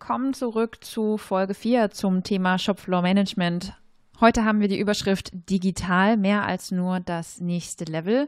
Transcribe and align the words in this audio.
willkommen 0.00 0.32
zurück 0.32 0.82
zu 0.82 1.18
Folge 1.18 1.52
4 1.52 1.90
zum 1.90 2.22
Thema 2.22 2.58
Shopfloor 2.58 3.02
Management. 3.02 3.74
Heute 4.18 4.46
haben 4.46 4.60
wir 4.60 4.66
die 4.66 4.78
Überschrift 4.78 5.30
Digital, 5.50 6.16
mehr 6.16 6.46
als 6.46 6.70
nur 6.70 7.00
das 7.00 7.38
nächste 7.38 7.84
Level. 7.84 8.26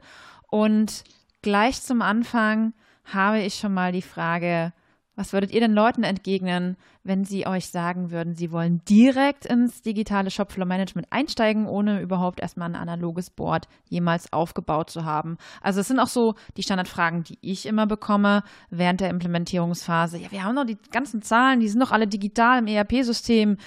Und 0.48 1.02
gleich 1.40 1.80
zum 1.80 2.02
Anfang 2.02 2.74
habe 3.06 3.40
ich 3.40 3.54
schon 3.54 3.72
mal 3.72 3.90
die 3.90 4.02
Frage, 4.02 4.74
was 5.14 5.32
würdet 5.32 5.52
ihr 5.52 5.60
den 5.60 5.72
Leuten 5.72 6.04
entgegnen, 6.04 6.76
wenn 7.04 7.24
sie 7.24 7.46
euch 7.46 7.68
sagen 7.68 8.10
würden, 8.10 8.34
sie 8.34 8.50
wollen 8.50 8.80
direkt 8.88 9.44
ins 9.44 9.82
digitale 9.82 10.30
Shopfloor 10.30 10.66
Management 10.66 11.08
einsteigen, 11.10 11.66
ohne 11.66 12.00
überhaupt 12.00 12.40
erstmal 12.40 12.70
ein 12.70 12.76
analoges 12.76 13.30
Board 13.30 13.68
jemals 13.88 14.32
aufgebaut 14.32 14.88
zu 14.88 15.04
haben? 15.04 15.36
Also 15.60 15.80
es 15.80 15.88
sind 15.88 16.00
auch 16.00 16.08
so 16.08 16.34
die 16.56 16.62
Standardfragen, 16.62 17.24
die 17.24 17.38
ich 17.42 17.66
immer 17.66 17.86
bekomme 17.86 18.42
während 18.70 19.00
der 19.00 19.10
Implementierungsphase. 19.10 20.18
Ja, 20.18 20.32
wir 20.32 20.44
haben 20.44 20.56
doch 20.56 20.64
die 20.64 20.78
ganzen 20.90 21.20
Zahlen, 21.20 21.60
die 21.60 21.68
sind 21.68 21.80
doch 21.80 21.92
alle 21.92 22.06
digital 22.06 22.60
im 22.60 22.66
ERP-System. 22.66 23.58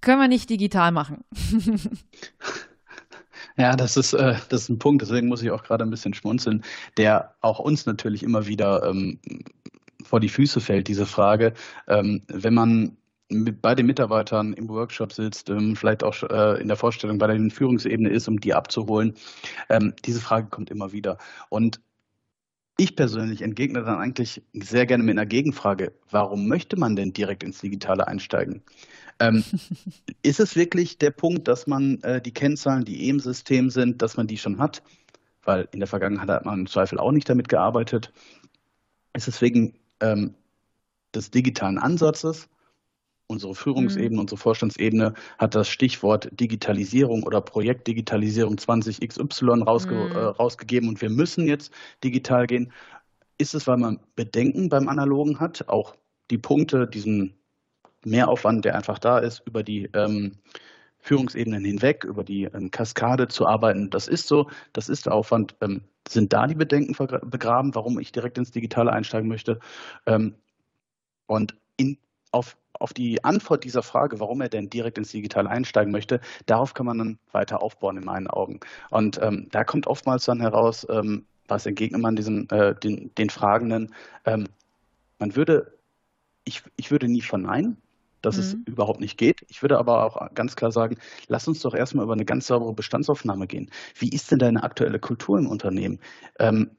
Können 0.00 0.20
wir 0.20 0.28
nicht 0.28 0.48
digital 0.48 0.92
machen? 0.92 1.24
Ja, 3.58 3.74
das 3.74 3.96
ist, 3.96 4.12
äh, 4.12 4.36
das 4.50 4.62
ist 4.62 4.68
ein 4.68 4.78
Punkt, 4.78 5.02
deswegen 5.02 5.26
muss 5.26 5.42
ich 5.42 5.50
auch 5.50 5.64
gerade 5.64 5.82
ein 5.82 5.90
bisschen 5.90 6.14
schmunzeln, 6.14 6.62
der 6.96 7.34
auch 7.40 7.58
uns 7.58 7.86
natürlich 7.86 8.22
immer 8.22 8.46
wieder 8.46 8.84
ähm, 8.88 9.18
vor 10.04 10.20
die 10.20 10.28
Füße 10.28 10.60
fällt, 10.60 10.88
diese 10.88 11.06
Frage. 11.06 11.54
Ähm, 11.86 12.22
wenn 12.28 12.54
man 12.54 12.96
bei 13.30 13.74
den 13.74 13.86
Mitarbeitern 13.86 14.54
im 14.54 14.68
Workshop 14.68 15.12
sitzt, 15.12 15.50
ähm, 15.50 15.76
vielleicht 15.76 16.02
auch 16.02 16.22
äh, 16.22 16.60
in 16.60 16.68
der 16.68 16.76
Vorstellung 16.76 17.18
bei 17.18 17.26
der 17.26 17.50
Führungsebene 17.50 18.08
ist, 18.08 18.26
um 18.28 18.40
die 18.40 18.54
abzuholen, 18.54 19.14
ähm, 19.68 19.94
diese 20.04 20.20
Frage 20.20 20.48
kommt 20.48 20.70
immer 20.70 20.92
wieder. 20.92 21.18
Und 21.50 21.80
ich 22.78 22.96
persönlich 22.96 23.42
entgegne 23.42 23.82
dann 23.82 23.98
eigentlich 23.98 24.42
sehr 24.54 24.86
gerne 24.86 25.02
mit 25.02 25.18
einer 25.18 25.26
Gegenfrage. 25.26 25.92
Warum 26.10 26.46
möchte 26.46 26.78
man 26.78 26.96
denn 26.96 27.12
direkt 27.12 27.42
ins 27.42 27.60
Digitale 27.60 28.06
einsteigen? 28.06 28.62
Ähm, 29.18 29.44
ist 30.22 30.40
es 30.40 30.56
wirklich 30.56 30.96
der 30.96 31.10
Punkt, 31.10 31.48
dass 31.48 31.66
man 31.66 32.00
äh, 32.02 32.22
die 32.22 32.32
Kennzahlen, 32.32 32.84
die 32.84 33.06
eh 33.06 33.10
im 33.10 33.20
System 33.20 33.68
sind, 33.68 34.00
dass 34.00 34.16
man 34.16 34.26
die 34.26 34.38
schon 34.38 34.58
hat? 34.58 34.82
Weil 35.42 35.68
in 35.72 35.80
der 35.80 35.88
Vergangenheit 35.88 36.28
hat 36.28 36.44
man 36.44 36.60
im 36.60 36.66
Zweifel 36.66 36.98
auch 36.98 37.12
nicht 37.12 37.28
damit 37.28 37.48
gearbeitet. 37.48 38.12
Ist 39.12 39.28
es 39.28 39.42
wegen 39.42 39.74
ähm, 40.00 40.34
des 41.14 41.30
digitalen 41.30 41.78
Ansatzes. 41.78 42.48
Unsere 43.26 43.54
Führungsebene, 43.54 44.14
mhm. 44.14 44.20
unsere 44.20 44.38
Vorstandsebene 44.38 45.12
hat 45.36 45.54
das 45.54 45.68
Stichwort 45.68 46.28
Digitalisierung 46.32 47.24
oder 47.24 47.42
Projektdigitalisierung 47.42 48.54
20XY 48.54 49.64
rausge 49.64 49.94
mhm. 49.94 50.12
äh, 50.12 50.18
rausgegeben 50.18 50.88
und 50.88 51.02
wir 51.02 51.10
müssen 51.10 51.46
jetzt 51.46 51.72
digital 52.02 52.46
gehen. 52.46 52.72
Ist 53.36 53.54
es, 53.54 53.66
weil 53.66 53.76
man 53.76 54.00
Bedenken 54.16 54.68
beim 54.70 54.88
Analogen 54.88 55.40
hat, 55.40 55.68
auch 55.68 55.94
die 56.30 56.38
Punkte, 56.38 56.86
diesen 56.86 57.34
Mehraufwand, 58.04 58.64
der 58.64 58.74
einfach 58.74 58.98
da 58.98 59.18
ist, 59.18 59.42
über 59.46 59.62
die 59.62 59.90
ähm, 59.92 60.38
Führungsebenen 61.00 61.64
hinweg, 61.64 62.04
über 62.04 62.24
die 62.24 62.44
ähm, 62.44 62.70
Kaskade 62.70 63.28
zu 63.28 63.46
arbeiten. 63.46 63.90
Das 63.90 64.08
ist 64.08 64.26
so, 64.26 64.50
das 64.72 64.88
ist 64.88 65.06
der 65.06 65.14
Aufwand. 65.14 65.56
Ähm, 65.60 65.82
sind 66.08 66.32
da 66.32 66.46
die 66.46 66.54
Bedenken 66.54 66.94
begraben, 67.30 67.74
warum 67.74 67.98
ich 67.98 68.12
direkt 68.12 68.38
ins 68.38 68.50
Digitale 68.50 68.92
einsteigen 68.92 69.28
möchte? 69.28 69.60
Ähm, 70.06 70.34
und 71.26 71.54
in, 71.76 71.98
auf, 72.32 72.56
auf 72.72 72.92
die 72.92 73.22
Antwort 73.24 73.64
dieser 73.64 73.82
Frage, 73.82 74.20
warum 74.20 74.40
er 74.40 74.48
denn 74.48 74.70
direkt 74.70 74.98
ins 74.98 75.10
Digitale 75.10 75.50
einsteigen 75.50 75.92
möchte, 75.92 76.20
darauf 76.46 76.74
kann 76.74 76.86
man 76.86 76.98
dann 76.98 77.18
weiter 77.32 77.62
aufbauen 77.62 77.98
in 77.98 78.04
meinen 78.04 78.26
Augen. 78.26 78.60
Und 78.90 79.20
ähm, 79.22 79.48
da 79.50 79.64
kommt 79.64 79.86
oftmals 79.86 80.24
dann 80.24 80.40
heraus, 80.40 80.86
ähm, 80.90 81.26
was 81.46 81.66
entgegnet 81.66 82.00
man 82.00 82.16
diesen, 82.16 82.48
äh, 82.50 82.74
den, 82.74 83.14
den 83.16 83.30
Fragenden, 83.30 83.94
ähm, 84.24 84.46
man 85.18 85.34
würde, 85.34 85.78
ich, 86.44 86.62
ich 86.76 86.90
würde 86.90 87.08
nie 87.08 87.22
verneinen, 87.22 87.76
dass 88.22 88.36
mhm. 88.36 88.42
es 88.42 88.56
überhaupt 88.66 89.00
nicht 89.00 89.18
geht. 89.18 89.44
Ich 89.48 89.62
würde 89.62 89.78
aber 89.78 90.04
auch 90.04 90.34
ganz 90.34 90.56
klar 90.56 90.72
sagen, 90.72 90.96
lass 91.28 91.48
uns 91.48 91.60
doch 91.60 91.74
erstmal 91.74 92.04
über 92.04 92.14
eine 92.14 92.24
ganz 92.24 92.46
saubere 92.46 92.72
Bestandsaufnahme 92.72 93.46
gehen. 93.46 93.70
Wie 93.96 94.08
ist 94.08 94.30
denn 94.30 94.38
deine 94.38 94.62
aktuelle 94.62 94.98
Kultur 94.98 95.38
im 95.38 95.46
Unternehmen? 95.46 96.00
Ähm, 96.38 96.70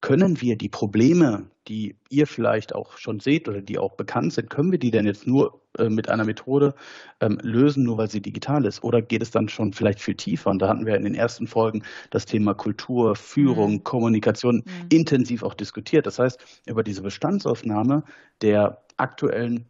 können 0.00 0.40
wir 0.40 0.56
die 0.56 0.68
Probleme, 0.68 1.50
die 1.68 1.96
ihr 2.10 2.26
vielleicht 2.26 2.74
auch 2.74 2.96
schon 2.96 3.18
seht 3.18 3.48
oder 3.48 3.60
die 3.60 3.78
auch 3.78 3.94
bekannt 3.96 4.32
sind, 4.34 4.50
können 4.50 4.70
wir 4.70 4.78
die 4.78 4.90
denn 4.90 5.06
jetzt 5.06 5.26
nur 5.26 5.62
äh, 5.78 5.88
mit 5.88 6.08
einer 6.08 6.24
Methode 6.24 6.74
ähm, 7.20 7.38
lösen, 7.42 7.82
nur 7.82 7.98
weil 7.98 8.10
sie 8.10 8.20
digital 8.20 8.64
ist? 8.66 8.84
Oder 8.84 9.02
geht 9.02 9.22
es 9.22 9.30
dann 9.30 9.48
schon 9.48 9.72
vielleicht 9.72 10.00
viel 10.00 10.14
tiefer? 10.14 10.50
Und 10.50 10.60
da 10.60 10.68
hatten 10.68 10.86
wir 10.86 10.96
in 10.96 11.04
den 11.04 11.14
ersten 11.14 11.46
Folgen 11.46 11.82
das 12.10 12.26
Thema 12.26 12.54
Kultur, 12.54 13.16
Führung, 13.16 13.72
mhm. 13.72 13.84
Kommunikation 13.84 14.56
mhm. 14.56 14.86
intensiv 14.90 15.42
auch 15.42 15.54
diskutiert. 15.54 16.06
Das 16.06 16.18
heißt, 16.18 16.38
über 16.66 16.84
diese 16.84 17.02
Bestandsaufnahme 17.02 18.04
der 18.42 18.82
aktuellen 18.96 19.66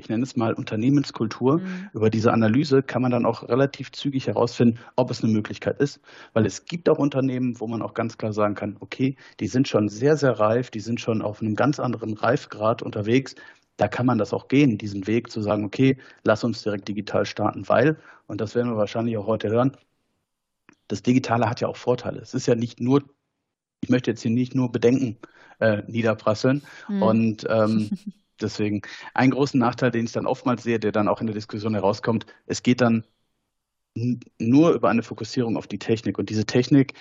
ich 0.00 0.08
nenne 0.08 0.22
es 0.22 0.34
mal 0.34 0.54
Unternehmenskultur, 0.54 1.58
mhm. 1.58 1.90
über 1.92 2.10
diese 2.10 2.32
Analyse 2.32 2.82
kann 2.82 3.02
man 3.02 3.10
dann 3.10 3.26
auch 3.26 3.48
relativ 3.48 3.92
zügig 3.92 4.26
herausfinden, 4.26 4.78
ob 4.96 5.10
es 5.10 5.22
eine 5.22 5.32
Möglichkeit 5.32 5.78
ist. 5.78 6.00
Weil 6.32 6.46
es 6.46 6.64
gibt 6.64 6.88
auch 6.88 6.98
Unternehmen, 6.98 7.60
wo 7.60 7.66
man 7.66 7.82
auch 7.82 7.94
ganz 7.94 8.18
klar 8.18 8.32
sagen 8.32 8.54
kann, 8.54 8.76
okay, 8.80 9.16
die 9.38 9.46
sind 9.46 9.68
schon 9.68 9.88
sehr, 9.88 10.16
sehr 10.16 10.38
reif, 10.40 10.70
die 10.70 10.80
sind 10.80 11.00
schon 11.00 11.22
auf 11.22 11.42
einem 11.42 11.54
ganz 11.54 11.78
anderen 11.78 12.14
Reifgrad 12.14 12.82
unterwegs. 12.82 13.34
Da 13.76 13.88
kann 13.88 14.06
man 14.06 14.18
das 14.18 14.32
auch 14.32 14.48
gehen, 14.48 14.78
diesen 14.78 15.06
Weg 15.06 15.30
zu 15.30 15.42
sagen, 15.42 15.64
okay, 15.64 15.98
lass 16.24 16.42
uns 16.42 16.62
direkt 16.62 16.88
digital 16.88 17.26
starten, 17.26 17.68
weil, 17.68 17.98
und 18.26 18.40
das 18.40 18.54
werden 18.54 18.70
wir 18.70 18.76
wahrscheinlich 18.76 19.16
auch 19.16 19.26
heute 19.26 19.50
hören, 19.50 19.76
das 20.88 21.02
Digitale 21.02 21.48
hat 21.48 21.60
ja 21.60 21.68
auch 21.68 21.76
Vorteile. 21.76 22.20
Es 22.20 22.34
ist 22.34 22.46
ja 22.46 22.54
nicht 22.54 22.80
nur, 22.80 23.04
ich 23.82 23.90
möchte 23.90 24.10
jetzt 24.10 24.22
hier 24.22 24.30
nicht 24.30 24.54
nur 24.54 24.72
Bedenken 24.72 25.18
äh, 25.60 25.82
niederprasseln. 25.86 26.62
Mhm. 26.88 27.02
Und 27.02 27.46
ähm, 27.48 27.90
Deswegen 28.42 28.82
ein 29.14 29.30
großen 29.30 29.58
Nachteil, 29.58 29.90
den 29.90 30.04
ich 30.04 30.12
dann 30.12 30.26
oftmals 30.26 30.62
sehe, 30.62 30.78
der 30.78 30.92
dann 30.92 31.08
auch 31.08 31.20
in 31.20 31.26
der 31.26 31.34
Diskussion 31.34 31.74
herauskommt, 31.74 32.26
es 32.46 32.62
geht 32.62 32.80
dann 32.80 33.04
nur 34.38 34.72
über 34.72 34.88
eine 34.88 35.02
Fokussierung 35.02 35.56
auf 35.56 35.66
die 35.66 35.78
Technik. 35.78 36.18
Und 36.18 36.30
diese 36.30 36.46
Technik 36.46 36.94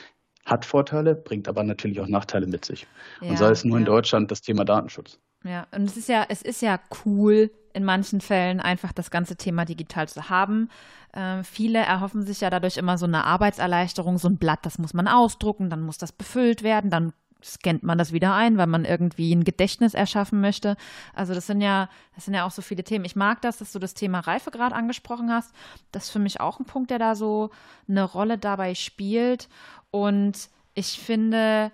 hat 0.45 0.65
Vorteile, 0.65 1.15
bringt 1.15 1.47
aber 1.47 1.63
natürlich 1.63 1.99
auch 1.99 2.07
Nachteile 2.07 2.47
mit 2.47 2.65
sich. 2.65 2.87
Ja, 3.21 3.29
und 3.29 3.37
sei 3.37 3.49
es 3.51 3.63
nur 3.63 3.77
ja. 3.77 3.79
in 3.79 3.85
Deutschland 3.85 4.31
das 4.31 4.41
Thema 4.41 4.65
Datenschutz. 4.65 5.19
Ja, 5.43 5.67
und 5.71 5.83
es 5.83 5.95
ist 5.95 6.09
ja, 6.09 6.25
es 6.27 6.41
ist 6.41 6.61
ja 6.61 6.79
cool, 7.05 7.51
in 7.73 7.85
manchen 7.85 8.19
Fällen 8.19 8.59
einfach 8.59 8.91
das 8.91 9.11
ganze 9.11 9.35
Thema 9.35 9.63
digital 9.63 10.07
zu 10.09 10.29
haben. 10.29 10.69
Äh, 11.13 11.43
viele 11.43 11.79
erhoffen 11.79 12.25
sich 12.25 12.41
ja 12.41 12.49
dadurch 12.49 12.77
immer 12.77 12.97
so 12.97 13.05
eine 13.05 13.23
Arbeitserleichterung, 13.25 14.17
so 14.17 14.27
ein 14.27 14.37
Blatt, 14.37 14.65
das 14.65 14.79
muss 14.79 14.93
man 14.93 15.07
ausdrucken, 15.07 15.69
dann 15.69 15.81
muss 15.81 15.97
das 15.97 16.11
befüllt 16.11 16.63
werden, 16.63 16.89
dann 16.89 17.13
scannt 17.43 17.83
man 17.83 17.97
das 17.97 18.11
wieder 18.11 18.33
ein, 18.33 18.57
weil 18.57 18.67
man 18.67 18.85
irgendwie 18.85 19.33
ein 19.33 19.43
Gedächtnis 19.43 19.93
erschaffen 19.93 20.41
möchte. 20.41 20.75
Also 21.13 21.33
das 21.33 21.47
sind 21.47 21.61
ja, 21.61 21.89
das 22.15 22.25
sind 22.25 22.33
ja 22.33 22.45
auch 22.45 22.51
so 22.51 22.61
viele 22.61 22.83
Themen. 22.83 23.05
Ich 23.05 23.15
mag 23.15 23.41
das, 23.41 23.57
dass 23.57 23.71
du 23.71 23.79
das 23.79 23.93
Thema 23.93 24.19
Reifegrad 24.19 24.73
angesprochen 24.73 25.31
hast. 25.31 25.53
Das 25.91 26.05
ist 26.05 26.09
für 26.09 26.19
mich 26.19 26.41
auch 26.41 26.59
ein 26.59 26.65
Punkt, 26.65 26.91
der 26.91 26.99
da 26.99 27.15
so 27.15 27.51
eine 27.87 28.03
Rolle 28.03 28.37
dabei 28.37 28.75
spielt. 28.75 29.47
Und 29.91 30.49
ich 30.73 30.99
finde, 30.99 31.71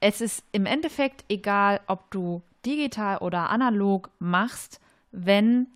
es 0.00 0.20
ist 0.20 0.44
im 0.52 0.66
Endeffekt 0.66 1.24
egal, 1.28 1.80
ob 1.86 2.10
du 2.10 2.42
digital 2.66 3.18
oder 3.18 3.50
analog 3.50 4.10
machst, 4.18 4.80
wenn 5.12 5.68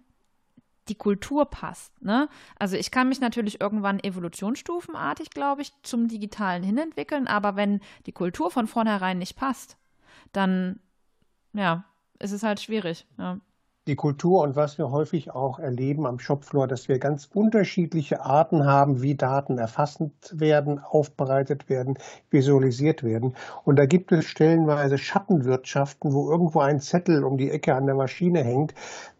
die 0.88 0.94
Kultur 0.94 1.46
passt. 1.46 2.00
Ne? 2.02 2.28
Also 2.58 2.76
ich 2.76 2.90
kann 2.90 3.08
mich 3.08 3.20
natürlich 3.20 3.60
irgendwann 3.60 4.00
evolutionsstufenartig, 4.00 5.30
glaube 5.30 5.62
ich, 5.62 5.72
zum 5.82 6.08
Digitalen 6.08 6.62
hinentwickeln, 6.62 7.26
aber 7.26 7.56
wenn 7.56 7.80
die 8.06 8.12
Kultur 8.12 8.50
von 8.50 8.66
vornherein 8.66 9.18
nicht 9.18 9.36
passt, 9.36 9.76
dann 10.32 10.80
ja, 11.52 11.84
ist 12.18 12.32
es 12.32 12.42
halt 12.42 12.60
schwierig. 12.60 13.06
Ja 13.18 13.38
die 13.88 13.96
Kultur 13.96 14.42
und 14.42 14.54
was 14.54 14.78
wir 14.78 14.90
häufig 14.90 15.32
auch 15.32 15.58
erleben 15.58 16.06
am 16.06 16.18
Shopfloor, 16.18 16.68
dass 16.68 16.88
wir 16.88 16.98
ganz 16.98 17.28
unterschiedliche 17.32 18.24
Arten 18.24 18.66
haben, 18.66 19.02
wie 19.02 19.14
Daten 19.14 19.58
erfasst 19.58 20.00
werden, 20.30 20.78
aufbereitet 20.78 21.68
werden, 21.68 21.98
visualisiert 22.30 23.02
werden. 23.02 23.34
Und 23.64 23.76
da 23.76 23.86
gibt 23.86 24.12
es 24.12 24.26
stellenweise 24.26 24.98
Schattenwirtschaften, 24.98 26.12
wo 26.12 26.30
irgendwo 26.30 26.60
ein 26.60 26.80
Zettel 26.80 27.24
um 27.24 27.38
die 27.38 27.50
Ecke 27.50 27.74
an 27.74 27.86
der 27.86 27.94
Maschine 27.94 28.44
hängt, 28.44 28.74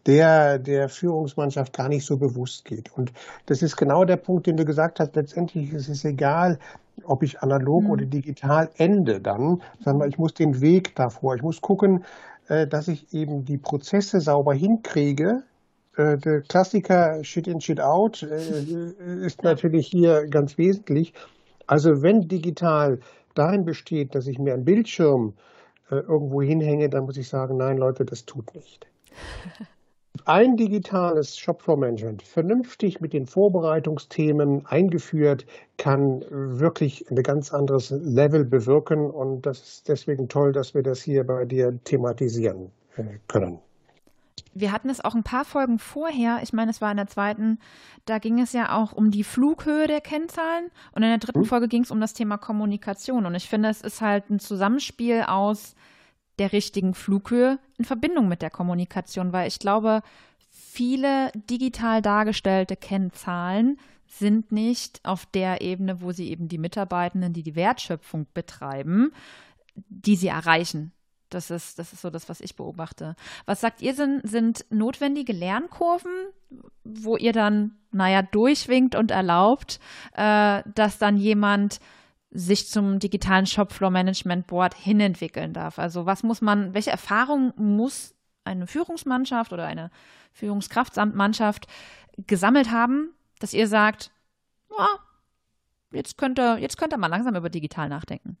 der 0.05 0.59
der 0.59 0.87
Führungsmannschaft 0.87 1.73
gar 1.73 1.89
nicht 1.89 2.05
so 2.05 2.17
bewusst 2.17 2.63
geht. 2.65 2.95
Und 2.95 3.11
das 3.47 3.61
ist 3.63 3.75
genau 3.75 4.05
der 4.05 4.17
Punkt, 4.17 4.45
den 4.45 4.55
du 4.55 4.65
gesagt 4.65 4.99
hast. 4.99 5.15
Letztendlich 5.15 5.73
ist 5.73 5.89
es 5.89 6.05
egal, 6.05 6.59
ob 7.05 7.23
ich 7.23 7.41
analog 7.41 7.85
mhm. 7.85 7.89
oder 7.89 8.05
digital 8.05 8.69
ende 8.77 9.19
dann, 9.19 9.61
sondern 9.83 10.09
ich 10.09 10.17
muss 10.17 10.33
den 10.33 10.61
Weg 10.61 10.95
davor. 10.95 11.35
Ich 11.35 11.41
muss 11.41 11.61
gucken, 11.61 12.03
dass 12.49 12.87
ich 12.87 13.13
eben 13.13 13.45
die 13.45 13.57
Prozesse 13.57 14.19
sauber 14.19 14.53
hinkriege. 14.53 15.43
Äh, 15.95 16.17
der 16.17 16.41
Klassiker 16.41 17.23
Shit 17.23 17.47
in, 17.47 17.61
Shit 17.61 17.79
out 17.81 18.23
äh, 18.23 19.25
ist 19.25 19.43
natürlich 19.43 19.87
hier 19.87 20.27
ganz 20.27 20.57
wesentlich. 20.57 21.13
Also 21.67 22.01
wenn 22.01 22.27
digital 22.27 22.99
darin 23.35 23.65
besteht, 23.65 24.15
dass 24.15 24.27
ich 24.27 24.39
mir 24.39 24.53
einen 24.53 24.65
Bildschirm 24.65 25.33
irgendwo 25.91 26.43
hinhänge, 26.43 26.87
dann 26.87 27.05
muss 27.05 27.17
ich 27.17 27.27
sagen, 27.27 27.57
nein 27.57 27.77
Leute, 27.77 28.05
das 28.05 28.25
tut 28.25 28.53
nicht. 28.53 28.85
Ein 30.25 30.57
digitales 30.57 31.37
Shopfloor-Management 31.37 32.23
vernünftig 32.23 32.99
mit 32.99 33.13
den 33.13 33.25
Vorbereitungsthemen 33.25 34.65
eingeführt, 34.65 35.45
kann 35.77 36.23
wirklich 36.29 37.09
ein 37.09 37.21
ganz 37.23 37.53
anderes 37.53 37.91
Level 37.91 38.45
bewirken. 38.45 39.09
Und 39.09 39.45
das 39.45 39.59
ist 39.61 39.87
deswegen 39.87 40.27
toll, 40.27 40.51
dass 40.51 40.73
wir 40.73 40.83
das 40.83 41.01
hier 41.01 41.25
bei 41.25 41.45
dir 41.45 41.77
thematisieren 41.83 42.71
können. 43.27 43.59
wir 44.53 44.71
hatten 44.71 44.89
es 44.89 45.03
auch 45.03 45.15
ein 45.15 45.23
paar 45.23 45.45
Folgen 45.45 45.79
vorher, 45.79 46.39
ich 46.43 46.53
meine, 46.53 46.71
es 46.71 46.81
war 46.81 46.91
in 46.91 46.97
der 46.97 47.07
zweiten, 47.07 47.59
da 48.05 48.17
ging 48.17 48.39
es 48.39 48.51
ja 48.51 48.75
auch 48.75 48.91
um 48.91 49.11
die 49.11 49.23
Flughöhe 49.23 49.87
der 49.87 50.01
Kennzahlen 50.01 50.69
und 50.93 51.03
in 51.03 51.09
der 51.09 51.17
dritten 51.17 51.41
mhm. 51.41 51.45
Folge 51.45 51.67
ging 51.67 51.83
es 51.83 51.91
um 51.91 52.01
das 52.01 52.13
Thema 52.13 52.37
Kommunikation. 52.37 53.25
Und 53.25 53.35
ich 53.35 53.47
finde, 53.47 53.69
es 53.69 53.81
ist 53.81 54.01
halt 54.01 54.29
ein 54.29 54.39
Zusammenspiel 54.39 55.23
aus 55.27 55.75
der 56.39 56.53
richtigen 56.53 56.93
Flughöhe 56.93 57.59
in 57.77 57.85
Verbindung 57.85 58.27
mit 58.27 58.41
der 58.41 58.49
Kommunikation, 58.49 59.33
weil 59.33 59.47
ich 59.47 59.59
glaube, 59.59 60.01
viele 60.49 61.31
digital 61.33 62.01
dargestellte 62.01 62.75
Kennzahlen 62.75 63.77
sind 64.07 64.51
nicht 64.51 65.01
auf 65.03 65.25
der 65.27 65.61
Ebene, 65.61 66.01
wo 66.01 66.11
sie 66.11 66.29
eben 66.29 66.47
die 66.47 66.57
Mitarbeitenden, 66.57 67.33
die 67.33 67.43
die 67.43 67.55
Wertschöpfung 67.55 68.25
betreiben, 68.33 69.11
die 69.75 70.15
sie 70.15 70.29
erreichen. 70.29 70.91
Das 71.29 71.51
ist, 71.51 71.77
das 71.77 71.93
ist 71.93 72.01
so 72.01 72.09
das, 72.09 72.27
was 72.27 72.41
ich 72.41 72.55
beobachte. 72.55 73.15
Was 73.45 73.61
sagt 73.61 73.83
ihr, 73.83 73.93
sind, 73.93 74.27
sind 74.27 74.65
notwendige 74.71 75.31
Lernkurven, 75.31 76.11
wo 76.83 77.17
ihr 77.17 77.33
dann, 77.33 77.77
naja, 77.91 78.23
durchwinkt 78.23 78.95
und 78.95 79.11
erlaubt, 79.11 79.79
äh, 80.15 80.63
dass 80.73 80.97
dann 80.97 81.17
jemand 81.17 81.79
sich 82.31 82.67
zum 82.67 82.99
digitalen 82.99 83.45
Shopfloor 83.45 83.89
Management 83.89 84.47
Board 84.47 84.75
hinentwickeln 84.75 85.53
darf? 85.53 85.79
Also 85.79 86.05
was 86.05 86.23
muss 86.23 86.41
man, 86.41 86.73
welche 86.73 86.91
Erfahrung 86.91 87.53
muss 87.55 88.13
eine 88.43 88.67
Führungsmannschaft 88.67 89.53
oder 89.53 89.65
eine 89.65 89.91
Führungskraftsamtmannschaft 90.33 91.67
gesammelt 92.27 92.71
haben, 92.71 93.13
dass 93.39 93.53
ihr 93.53 93.67
sagt, 93.67 94.11
ja, 94.77 94.87
jetzt 95.91 96.17
könnt 96.17 96.39
ihr, 96.39 96.57
jetzt 96.59 96.77
könnt 96.77 96.93
ihr 96.93 96.97
mal 96.97 97.07
langsam 97.07 97.35
über 97.35 97.49
digital 97.49 97.89
nachdenken? 97.89 98.37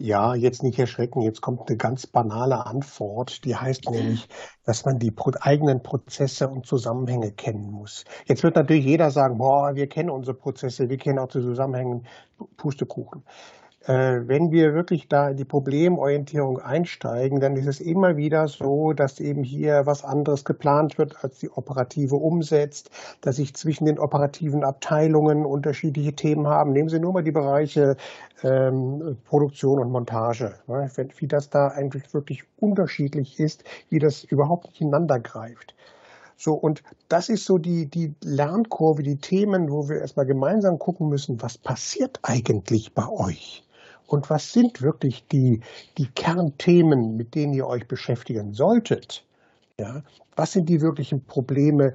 Ja, 0.00 0.36
jetzt 0.36 0.62
nicht 0.62 0.78
erschrecken. 0.78 1.22
Jetzt 1.22 1.40
kommt 1.40 1.68
eine 1.68 1.76
ganz 1.76 2.06
banale 2.06 2.66
Antwort, 2.66 3.44
die 3.44 3.56
heißt 3.56 3.90
nämlich, 3.90 4.28
dass 4.64 4.84
man 4.84 5.00
die 5.00 5.12
eigenen 5.40 5.82
Prozesse 5.82 6.48
und 6.48 6.66
Zusammenhänge 6.66 7.32
kennen 7.32 7.72
muss. 7.72 8.04
Jetzt 8.26 8.44
wird 8.44 8.54
natürlich 8.54 8.84
jeder 8.84 9.10
sagen, 9.10 9.38
boah, 9.38 9.74
wir 9.74 9.88
kennen 9.88 10.10
unsere 10.10 10.36
Prozesse, 10.36 10.88
wir 10.88 10.98
kennen 10.98 11.18
auch 11.18 11.26
die 11.26 11.40
Zusammenhänge, 11.40 12.02
Pustekuchen. 12.56 13.24
Äh, 13.86 14.26
wenn 14.26 14.50
wir 14.50 14.74
wirklich 14.74 15.08
da 15.08 15.30
in 15.30 15.36
die 15.36 15.44
Problemorientierung 15.44 16.58
einsteigen, 16.58 17.40
dann 17.40 17.56
ist 17.56 17.66
es 17.66 17.80
immer 17.80 18.16
wieder 18.16 18.48
so, 18.48 18.92
dass 18.92 19.20
eben 19.20 19.44
hier 19.44 19.86
was 19.86 20.04
anderes 20.04 20.44
geplant 20.44 20.98
wird, 20.98 21.24
als 21.24 21.38
die 21.38 21.50
operative 21.50 22.16
umsetzt, 22.16 22.90
dass 23.20 23.36
sich 23.36 23.54
zwischen 23.54 23.86
den 23.86 23.98
operativen 23.98 24.64
Abteilungen 24.64 25.46
unterschiedliche 25.46 26.12
Themen 26.12 26.48
haben. 26.48 26.72
Nehmen 26.72 26.88
Sie 26.88 26.98
nur 26.98 27.12
mal 27.12 27.22
die 27.22 27.32
Bereiche 27.32 27.96
ähm, 28.42 29.16
Produktion 29.24 29.78
und 29.78 29.90
Montage, 29.92 30.54
ne? 30.66 30.90
wie 31.16 31.28
das 31.28 31.48
da 31.48 31.68
eigentlich 31.68 32.12
wirklich 32.12 32.42
unterschiedlich 32.58 33.38
ist, 33.38 33.64
wie 33.90 34.00
das 34.00 34.24
überhaupt 34.24 34.66
nicht 34.66 34.80
ineinander 34.80 35.20
greift. 35.20 35.74
So, 36.36 36.54
und 36.54 36.82
das 37.08 37.28
ist 37.28 37.44
so 37.44 37.58
die, 37.58 37.86
die 37.86 38.14
Lernkurve, 38.22 39.02
die 39.02 39.18
Themen, 39.18 39.70
wo 39.70 39.88
wir 39.88 40.00
erstmal 40.00 40.26
gemeinsam 40.26 40.78
gucken 40.78 41.08
müssen, 41.08 41.42
was 41.42 41.58
passiert 41.58 42.20
eigentlich 42.22 42.94
bei 42.94 43.08
euch? 43.08 43.64
Und 44.08 44.30
was 44.30 44.52
sind 44.52 44.80
wirklich 44.80 45.26
die, 45.28 45.60
die 45.98 46.06
Kernthemen, 46.06 47.16
mit 47.16 47.34
denen 47.34 47.52
ihr 47.52 47.66
euch 47.66 47.86
beschäftigen 47.86 48.54
solltet? 48.54 49.24
Ja, 49.78 50.02
was 50.34 50.52
sind 50.52 50.68
die 50.68 50.80
wirklichen 50.80 51.24
Probleme 51.24 51.92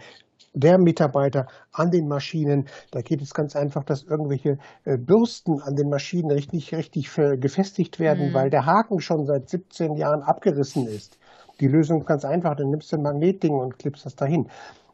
der 0.53 0.77
Mitarbeiter 0.77 1.47
an 1.71 1.89
den 1.89 2.07
Maschinen? 2.07 2.67
Da 2.91 3.01
geht 3.01 3.21
es 3.23 3.33
ganz 3.33 3.55
einfach, 3.55 3.83
dass 3.83 4.03
irgendwelche 4.03 4.59
äh, 4.85 4.95
Bürsten 4.97 5.59
an 5.59 5.75
den 5.75 5.89
Maschinen 5.89 6.29
richtig, 6.29 6.73
richtig 6.75 7.09
gefestigt 7.39 7.99
werden, 7.99 8.29
mhm. 8.29 8.33
weil 8.35 8.51
der 8.51 8.67
Haken 8.67 9.01
schon 9.01 9.25
seit 9.25 9.49
17 9.49 9.95
Jahren 9.97 10.21
abgerissen 10.21 10.87
ist. 10.87 11.17
Die 11.59 11.67
Lösung 11.67 12.01
ist 12.01 12.07
ganz 12.07 12.25
einfach, 12.25 12.55
dann 12.55 12.69
nimmst 12.69 12.91
du 12.91 12.97
ein 12.97 13.01
Magnetding 13.01 13.53
und 13.53 13.79
klippst 13.79 14.05
das 14.05 14.15
dahin. 14.15 14.49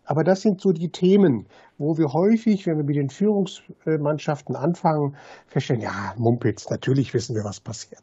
Aber 0.10 0.24
das 0.24 0.42
sind 0.42 0.60
so 0.60 0.72
die 0.72 0.90
Themen, 0.90 1.46
wo 1.78 2.00
wir 2.00 2.14
häufig, 2.14 2.66
wenn 2.66 2.78
wir 2.78 2.84
mit 2.84 2.96
den 2.96 3.12
Führungsmannschaften 3.12 4.56
anfangen, 4.56 5.16
feststellen, 5.46 5.84
ja, 5.84 6.16
Mumpitz, 6.18 6.68
natürlich 6.72 7.14
wissen 7.14 7.36
wir, 7.36 7.44
was 7.44 7.60
passiert. 7.60 8.02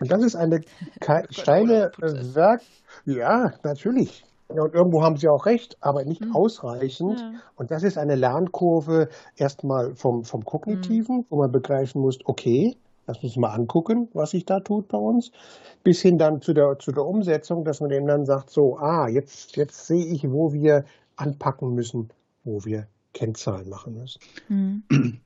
Und 0.00 0.12
das 0.12 0.22
ist 0.22 0.36
eine 0.36 0.60
steile 1.30 1.90
äh, 2.00 2.34
Werk. 2.36 2.62
Ja, 3.04 3.50
natürlich. 3.64 4.24
Und 4.46 4.74
irgendwo 4.74 5.02
haben 5.02 5.16
sie 5.16 5.26
auch 5.26 5.44
recht, 5.44 5.76
aber 5.80 6.04
nicht 6.04 6.24
mhm. 6.24 6.36
ausreichend. 6.36 7.18
Ja. 7.18 7.32
Und 7.56 7.72
das 7.72 7.82
ist 7.82 7.98
eine 7.98 8.14
Lernkurve 8.14 9.08
erstmal 9.36 9.96
vom, 9.96 10.22
vom 10.22 10.44
Kognitiven, 10.44 11.16
mhm. 11.16 11.26
wo 11.30 11.38
man 11.38 11.50
begreifen 11.50 12.00
muss, 12.00 12.20
okay, 12.26 12.76
lass 13.08 13.24
uns 13.24 13.36
mal 13.36 13.50
angucken, 13.50 14.08
was 14.12 14.30
sich 14.30 14.44
da 14.44 14.60
tut 14.60 14.86
bei 14.86 14.98
uns, 14.98 15.32
bis 15.82 16.00
hin 16.00 16.16
dann 16.16 16.40
zu 16.40 16.52
der, 16.52 16.78
zu 16.78 16.92
der 16.92 17.04
Umsetzung, 17.04 17.64
dass 17.64 17.80
man 17.80 17.90
denen 17.90 18.06
dann 18.06 18.24
sagt, 18.24 18.50
so, 18.50 18.78
ah, 18.78 19.08
jetzt, 19.08 19.56
jetzt 19.56 19.88
sehe 19.88 20.06
ich, 20.06 20.30
wo 20.30 20.52
wir 20.52 20.84
anpacken 21.16 21.74
müssen, 21.74 22.08
wo 22.44 22.64
wir 22.64 22.88
Kennzahlen 23.12 23.68
machen 23.68 23.94
müssen. 23.94 24.20
Mhm. 24.48 24.82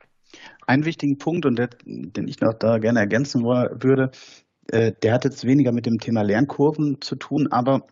Einen 0.67 0.85
wichtigen 0.85 1.17
Punkt, 1.17 1.46
und 1.46 1.58
der, 1.58 1.70
den 1.87 2.29
ich 2.29 2.40
noch 2.40 2.52
da 2.52 2.79
gerne 2.79 3.00
ergänzen 3.00 3.44
würde, 3.44 4.11
äh, 4.70 4.93
der 5.02 5.14
hat 5.14 5.25
jetzt 5.25 5.44
weniger 5.44 5.73
mit 5.73 5.87
dem 5.87 5.99
Thema 5.99 6.23
Lernkurven 6.23 7.00
zu 7.00 7.17
tun, 7.17 7.49
aber 7.50 7.87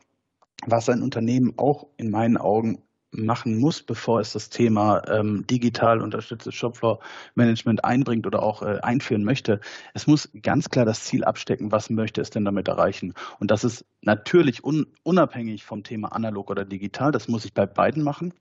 was 0.66 0.88
ein 0.88 1.02
Unternehmen 1.02 1.54
auch 1.56 1.86
in 1.96 2.10
meinen 2.10 2.36
Augen 2.36 2.82
machen 3.16 3.58
muss, 3.58 3.82
bevor 3.82 4.20
es 4.20 4.32
das 4.32 4.50
Thema 4.50 5.02
ähm, 5.08 5.46
digital 5.46 6.02
unterstütztes 6.02 6.54
Shopfloor 6.54 7.00
Management 7.34 7.84
einbringt 7.84 8.26
oder 8.26 8.42
auch 8.42 8.62
äh, 8.62 8.78
einführen 8.82 9.24
möchte. 9.24 9.60
Es 9.94 10.06
muss 10.06 10.30
ganz 10.42 10.68
klar 10.68 10.84
das 10.84 11.04
Ziel 11.04 11.24
abstecken, 11.24 11.72
was 11.72 11.90
möchte 11.90 12.20
es 12.20 12.30
denn 12.30 12.44
damit 12.44 12.68
erreichen. 12.68 13.14
Und 13.38 13.50
das 13.50 13.64
ist 13.64 13.84
natürlich 14.02 14.64
un 14.64 14.86
unabhängig 15.02 15.64
vom 15.64 15.82
Thema 15.82 16.12
analog 16.12 16.50
oder 16.50 16.64
digital. 16.64 17.12
Das 17.12 17.28
muss 17.28 17.44
ich 17.44 17.54
bei 17.54 17.66
beiden 17.66 18.02
machen 18.02 18.32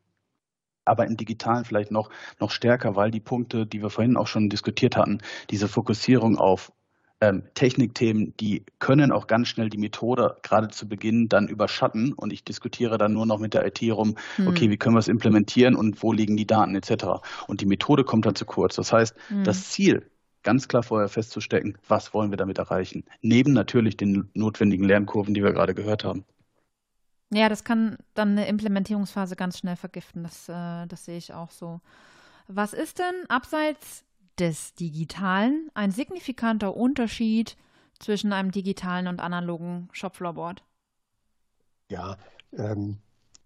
aber 0.86 1.06
im 1.07 1.18
Digitalen 1.18 1.66
vielleicht 1.66 1.92
noch, 1.92 2.10
noch 2.39 2.51
stärker, 2.51 2.95
weil 2.95 3.12
die 3.12 3.19
Punkte, 3.19 3.66
die 3.66 3.81
wir 3.81 3.89
vorhin 3.89 4.18
auch 4.18 4.27
schon 4.27 4.50
diskutiert 4.50 4.95
hatten, 4.95 5.19
diese 5.50 5.68
Fokussierung 5.68 6.38
auf 6.38 6.72
ähm, 7.21 7.44
Technikthemen, 7.53 8.35
die 8.38 8.65
können 8.79 9.12
auch 9.12 9.27
ganz 9.27 9.47
schnell 9.47 9.69
die 9.69 9.77
Methode 9.77 10.38
gerade 10.44 10.67
zu 10.67 10.88
Beginn 10.88 11.29
dann 11.29 11.47
überschatten 11.47 12.13
und 12.13 12.33
ich 12.33 12.44
diskutiere 12.44 12.97
dann 12.97 13.13
nur 13.13 13.25
noch 13.25 13.39
mit 13.39 13.53
der 13.53 13.65
IT 13.65 13.81
rum, 13.91 14.15
hm. 14.35 14.47
okay, 14.47 14.69
wie 14.69 14.77
können 14.77 14.95
wir 14.95 15.00
es 15.00 15.07
implementieren 15.07 15.75
und 15.75 16.03
wo 16.03 16.12
liegen 16.12 16.35
die 16.35 16.47
Daten 16.47 16.75
etc. 16.75 17.06
Und 17.47 17.62
die 17.62 17.65
Methode 17.65 18.03
kommt 18.03 18.25
dann 18.25 18.35
zu 18.35 18.45
kurz. 18.45 18.75
Das 18.75 18.91
heißt, 18.91 19.15
hm. 19.29 19.43
das 19.43 19.69
Ziel 19.69 20.10
ganz 20.43 20.67
klar 20.67 20.84
vorher 20.84 21.10
festzustecken, 21.10 21.77
was 21.88 22.13
wollen 22.13 22.29
wir 22.31 22.38
damit 22.38 22.60
erreichen, 22.60 23.03
neben 23.22 23.53
natürlich 23.53 23.98
den 23.98 24.29
notwendigen 24.34 24.86
Lernkurven, 24.86 25.34
die 25.34 25.43
wir 25.43 25.51
gerade 25.51 25.74
gehört 25.74 26.03
haben. 26.03 26.24
Ja, 27.34 27.50
das 27.50 27.63
kann 27.63 27.98
dann 28.13 28.31
eine 28.31 28.48
Implementierungsphase 28.48 29.36
ganz 29.36 29.57
schnell 29.57 29.75
vergiften. 29.75 30.24
Das, 30.24 30.48
äh, 30.48 30.88
das 30.88 31.05
sehe 31.05 31.17
ich 31.17 31.34
auch 31.34 31.50
so. 31.50 31.81
Was 32.48 32.74
ist 32.74 33.00
denn 33.00 33.27
abseits 33.27 34.03
des 34.39 34.74
Digitalen 34.74 35.70
ein 35.74 35.92
signifikanter 35.92 36.75
Unterschied 36.75 37.58
zwischen 38.00 38.34
einem 38.34 38.51
digitalen 38.51 39.08
und 39.08 39.20
analogen 39.20 39.89
Shopfloorboard? 39.92 40.63
Ja, 41.89 42.18
ähm, 42.58 42.98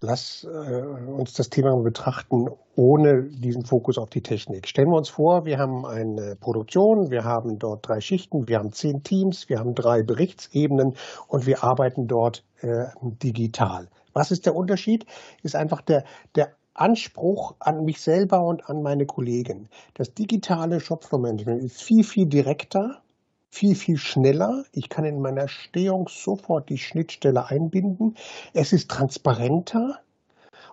lass 0.02 0.44
äh, 0.44 0.48
uns 0.48 1.34
das 1.34 1.50
Thema 1.50 1.76
betrachten 1.82 2.48
ohne 2.76 3.24
diesen 3.24 3.66
Fokus 3.66 3.98
auf 3.98 4.10
die 4.10 4.22
Technik. 4.22 4.68
Stellen 4.68 4.90
wir 4.90 4.98
uns 4.98 5.10
vor, 5.10 5.46
wir 5.46 5.58
haben 5.58 5.86
eine 5.86 6.36
Produktion, 6.36 7.12
wir 7.12 7.26
haben 7.26 7.60
dort 7.60 7.88
drei 7.88 8.00
Schichten, 8.00 8.48
wir 8.48 8.60
haben 8.60 8.72
zehn 8.72 9.04
Teams, 9.04 9.50
wir 9.50 9.60
haben 9.60 9.76
drei 9.76 10.04
Berichtsebenen 10.04 10.96
und 11.28 11.46
wir 11.46 11.64
arbeiten 11.64 12.08
dort 12.08 12.46
äh, 12.62 12.86
digital. 13.02 13.90
Was 14.14 14.32
ist 14.32 14.46
der 14.46 14.56
Unterschied? 14.56 15.06
Ist 15.44 15.56
einfach 15.56 15.82
der, 15.82 16.04
der 16.36 16.56
Anspruch 16.80 17.56
an 17.60 17.84
mich 17.86 18.02
selber 18.02 18.44
und 18.44 18.70
an 18.70 18.82
meine 18.82 19.06
Kollegen. 19.06 19.70
Das 19.94 20.14
digitale 20.14 20.80
Shopfloor-Management 20.80 21.62
ist 21.64 21.82
viel, 21.82 22.04
viel 22.04 22.26
direkter, 22.26 23.02
viel, 23.50 23.76
viel 23.76 23.98
schneller. 23.98 24.64
Ich 24.72 24.90
kann 24.90 25.06
in 25.06 25.22
meiner 25.22 25.48
Stehung 25.48 26.08
sofort 26.08 26.70
die 26.70 26.78
Schnittstelle 26.78 27.48
einbinden. 27.48 28.16
Es 28.54 28.74
ist 28.74 28.90
transparenter 28.90 30.00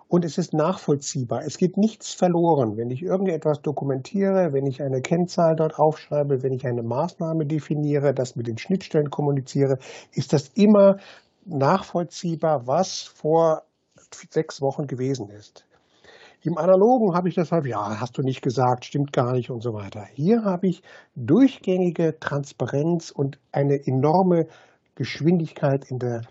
und 0.07 0.23
es 0.23 0.37
ist 0.37 0.53
nachvollziehbar. 0.53 1.43
Es 1.45 1.57
geht 1.57 1.75
nichts 1.75 2.13
verloren. 2.13 2.77
Wenn 2.77 2.89
ich 2.91 3.01
irgendetwas 3.01 3.61
dokumentiere, 3.61 4.53
wenn 4.53 4.65
ich 4.65 4.81
eine 4.81 5.01
Kennzahl 5.01 5.55
dort 5.55 5.77
aufschreibe, 5.77 6.43
wenn 6.43 6.53
ich 6.53 6.65
eine 6.65 6.83
Maßnahme 6.83 7.45
definiere, 7.45 8.13
das 8.13 8.35
mit 8.35 8.47
den 8.47 8.57
Schnittstellen 8.57 9.09
kommuniziere, 9.09 9.79
ist 10.13 10.31
das 10.31 10.49
immer 10.49 10.97
nachvollziehbar, 11.45 12.67
was 12.67 13.01
vor 13.01 13.63
sechs 14.29 14.61
Wochen 14.61 14.87
gewesen 14.87 15.29
ist. 15.29 15.66
Im 16.43 16.57
Analogen 16.57 17.15
habe 17.15 17.29
ich 17.29 17.35
deshalb, 17.35 17.65
ja, 17.65 17.99
hast 17.99 18.17
du 18.17 18.21
nicht 18.21 18.41
gesagt, 18.41 18.85
stimmt 18.85 19.11
gar 19.11 19.33
nicht 19.33 19.49
und 19.49 19.61
so 19.61 19.73
weiter. 19.73 20.05
Hier 20.13 20.43
habe 20.43 20.67
ich 20.67 20.83
durchgängige 21.15 22.19
Transparenz 22.19 23.09
und 23.09 23.39
eine 23.51 23.85
enorme 23.87 24.47
Geschwindigkeit 24.95 25.89
in 25.89 25.97
der, 25.97 26.21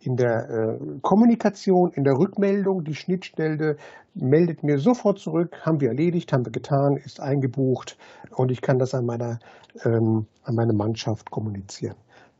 in 0.00 0.16
der 0.16 0.50
äh, 0.50 0.98
Kommunikation, 1.00 1.92
in 1.92 2.04
der 2.04 2.14
Rückmeldung. 2.14 2.84
Die 2.84 2.94
Schnittstelle 2.94 3.76
meldet 4.14 4.62
mir 4.62 4.78
sofort 4.78 5.18
zurück, 5.18 5.56
haben 5.62 5.80
wir 5.80 5.88
erledigt, 5.88 6.32
haben 6.32 6.44
wir 6.44 6.52
getan, 6.52 6.98
ist 6.98 7.20
eingebucht 7.20 7.96
und 8.36 8.50
ich 8.50 8.60
kann 8.60 8.78
das 8.78 8.94
an 8.94 9.06
meiner, 9.06 9.38
ähm, 9.84 10.26
an 10.42 10.54
meine 10.54 10.74
Mannschaft 10.74 11.30
kommunizieren. 11.30 11.96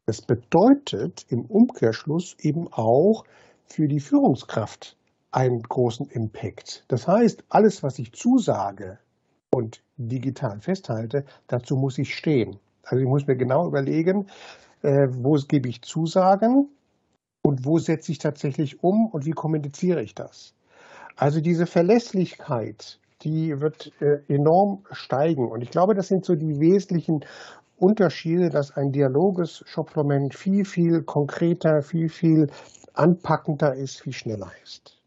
Das 0.06 0.20
bedeutet 0.20 1.24
im 1.30 1.46
Umkehrschluss 1.46 2.36
eben 2.38 2.68
auch, 2.70 3.24
für 3.66 3.88
die 3.88 4.00
Führungskraft 4.00 4.96
einen 5.34 5.62
großen 5.62 6.06
Impact. 6.10 6.84
Das 6.86 7.08
heißt, 7.08 7.42
alles, 7.48 7.82
was 7.82 7.98
ich 7.98 8.12
zusage 8.12 8.98
und 9.50 9.82
digital 9.96 10.60
festhalte, 10.60 11.24
dazu 11.48 11.76
muss 11.76 11.98
ich 11.98 12.14
stehen. 12.14 12.60
Also 12.84 13.02
ich 13.02 13.08
muss 13.08 13.26
mir 13.26 13.34
genau 13.34 13.66
überlegen, 13.66 14.28
äh, 14.82 15.08
wo 15.10 15.34
gebe 15.34 15.68
ich 15.68 15.82
Zusagen 15.82 16.68
und 17.42 17.64
wo 17.64 17.78
setze 17.78 18.12
ich 18.12 18.18
tatsächlich 18.18 18.84
um 18.84 19.06
und 19.06 19.26
wie 19.26 19.32
kommuniziere 19.32 20.02
ich 20.02 20.14
das. 20.14 20.54
Also 21.16 21.40
diese 21.40 21.66
Verlässlichkeit, 21.66 23.00
die 23.22 23.60
wird 23.60 23.90
äh, 24.00 24.20
enorm 24.28 24.84
steigen. 24.92 25.48
Und 25.50 25.62
ich 25.62 25.70
glaube, 25.70 25.94
das 25.94 26.06
sind 26.06 26.24
so 26.24 26.36
die 26.36 26.60
wesentlichen 26.60 27.24
Unterschiede, 27.76 28.50
dass 28.50 28.76
ein 28.76 28.92
dialoges 28.92 29.64
Shopfloor-Management 29.66 30.34
viel, 30.36 30.64
viel 30.64 31.02
konkreter, 31.02 31.82
viel, 31.82 32.08
viel 32.08 32.50
anpackender 32.92 33.74
ist, 33.74 34.00
viel 34.00 34.12
schneller 34.12 34.52
ist. 34.62 35.03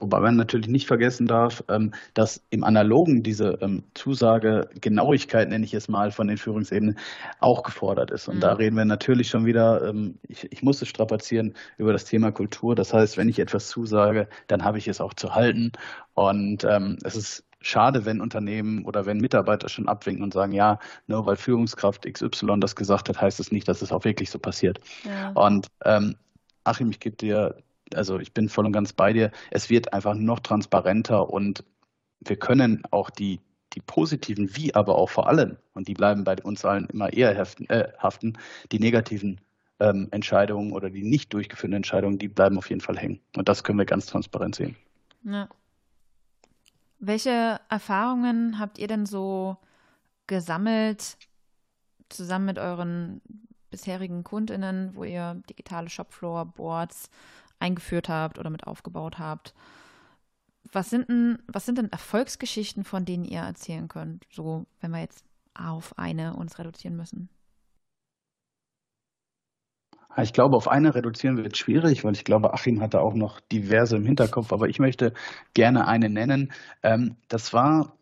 Wobei 0.00 0.20
man 0.20 0.36
natürlich 0.36 0.68
nicht 0.68 0.86
vergessen 0.86 1.26
darf, 1.26 1.62
ähm, 1.68 1.92
dass 2.14 2.42
im 2.50 2.64
Analogen 2.64 3.22
diese 3.22 3.58
ähm, 3.60 3.84
Zusage 3.94 4.68
Genauigkeit, 4.80 5.48
nenne 5.48 5.64
ich 5.64 5.74
es 5.74 5.88
mal, 5.88 6.10
von 6.10 6.26
den 6.28 6.36
Führungsebenen 6.36 6.98
auch 7.40 7.62
gefordert 7.62 8.10
ist. 8.10 8.28
Und 8.28 8.36
mhm. 8.36 8.40
da 8.40 8.52
reden 8.54 8.76
wir 8.76 8.84
natürlich 8.84 9.28
schon 9.28 9.46
wieder, 9.46 9.86
ähm, 9.88 10.18
ich, 10.28 10.50
ich 10.52 10.62
muss 10.62 10.82
es 10.82 10.88
strapazieren, 10.88 11.54
über 11.78 11.92
das 11.92 12.04
Thema 12.04 12.32
Kultur. 12.32 12.74
Das 12.74 12.92
heißt, 12.92 13.16
wenn 13.16 13.28
ich 13.28 13.38
etwas 13.38 13.68
zusage, 13.68 14.28
dann 14.48 14.64
habe 14.64 14.78
ich 14.78 14.88
es 14.88 15.00
auch 15.00 15.14
zu 15.14 15.34
halten. 15.34 15.72
Und 16.14 16.62
es 16.62 17.16
ist 17.16 17.44
schade, 17.60 18.04
wenn 18.04 18.20
Unternehmen 18.20 18.84
oder 18.84 19.06
wenn 19.06 19.18
Mitarbeiter 19.18 19.68
schon 19.68 19.88
abwinken 19.88 20.22
und 20.22 20.32
sagen, 20.32 20.52
ja, 20.52 20.78
nur 21.06 21.26
weil 21.26 21.36
Führungskraft 21.36 22.06
XY 22.10 22.60
das 22.60 22.76
gesagt 22.76 23.08
hat, 23.08 23.20
heißt 23.20 23.40
es 23.40 23.46
das 23.46 23.52
nicht, 23.52 23.66
dass 23.68 23.82
es 23.82 23.90
auch 23.90 24.04
wirklich 24.04 24.30
so 24.30 24.38
passiert. 24.38 24.80
Ja. 25.04 25.30
Und 25.30 25.68
ähm, 25.84 26.16
Achim, 26.64 26.90
ich 26.90 27.00
gebe 27.00 27.16
dir 27.16 27.56
also 27.94 28.18
ich 28.18 28.32
bin 28.32 28.48
voll 28.48 28.66
und 28.66 28.72
ganz 28.72 28.92
bei 28.92 29.12
dir. 29.12 29.30
Es 29.50 29.70
wird 29.70 29.92
einfach 29.92 30.14
noch 30.14 30.40
transparenter 30.40 31.30
und 31.30 31.64
wir 32.20 32.36
können 32.36 32.82
auch 32.90 33.10
die, 33.10 33.40
die 33.74 33.80
positiven, 33.80 34.56
wie 34.56 34.74
aber 34.74 34.96
auch 34.96 35.10
vor 35.10 35.28
allem, 35.28 35.56
und 35.74 35.88
die 35.88 35.94
bleiben 35.94 36.24
bei 36.24 36.36
uns 36.42 36.64
allen 36.64 36.86
immer 36.86 37.12
eher 37.12 37.36
haften, 37.36 37.68
äh, 37.68 37.92
haften 37.98 38.38
die 38.72 38.78
negativen 38.78 39.40
ähm, 39.80 40.08
Entscheidungen 40.10 40.72
oder 40.72 40.90
die 40.90 41.02
nicht 41.02 41.32
durchgeführten 41.32 41.76
Entscheidungen, 41.76 42.18
die 42.18 42.28
bleiben 42.28 42.58
auf 42.58 42.68
jeden 42.70 42.80
Fall 42.80 42.98
hängen. 42.98 43.20
Und 43.36 43.48
das 43.48 43.64
können 43.64 43.78
wir 43.78 43.86
ganz 43.86 44.06
transparent 44.06 44.54
sehen. 44.54 44.76
Ja. 45.24 45.48
Welche 46.98 47.60
Erfahrungen 47.68 48.58
habt 48.58 48.78
ihr 48.78 48.86
denn 48.86 49.04
so 49.04 49.56
gesammelt, 50.26 51.18
zusammen 52.08 52.46
mit 52.46 52.58
euren 52.58 53.20
bisherigen 53.70 54.22
KundInnen, 54.24 54.94
wo 54.94 55.04
ihr 55.04 55.42
digitale 55.50 55.90
Shopfloor-Boards 55.90 57.10
eingeführt 57.64 58.08
habt 58.08 58.38
oder 58.38 58.50
mit 58.50 58.66
aufgebaut 58.66 59.18
habt. 59.18 59.54
Was 60.72 60.90
sind 60.90 61.08
denn, 61.08 61.38
was 61.46 61.66
sind 61.66 61.78
denn 61.78 61.90
Erfolgsgeschichten, 61.90 62.84
von 62.84 63.04
denen 63.04 63.24
ihr 63.24 63.40
erzählen 63.40 63.88
könnt? 63.88 64.24
So, 64.30 64.66
wenn 64.80 64.90
wir 64.90 65.00
jetzt 65.00 65.24
auf 65.54 65.98
eine 65.98 66.34
uns 66.36 66.58
reduzieren 66.58 66.96
müssen. 66.96 67.28
Ich 70.22 70.32
glaube, 70.32 70.56
auf 70.56 70.68
eine 70.68 70.94
reduzieren 70.94 71.36
wird 71.36 71.56
schwierig, 71.56 72.04
weil 72.04 72.12
ich 72.12 72.24
glaube, 72.24 72.52
Achim 72.54 72.80
hatte 72.80 73.00
auch 73.00 73.14
noch 73.14 73.40
diverse 73.40 73.96
im 73.96 74.04
Hinterkopf, 74.04 74.52
aber 74.52 74.68
ich 74.68 74.78
möchte 74.78 75.12
gerne 75.54 75.88
eine 75.88 76.08
nennen. 76.08 76.52
Ähm, 76.84 77.16
das 77.28 77.52
war 77.52 77.96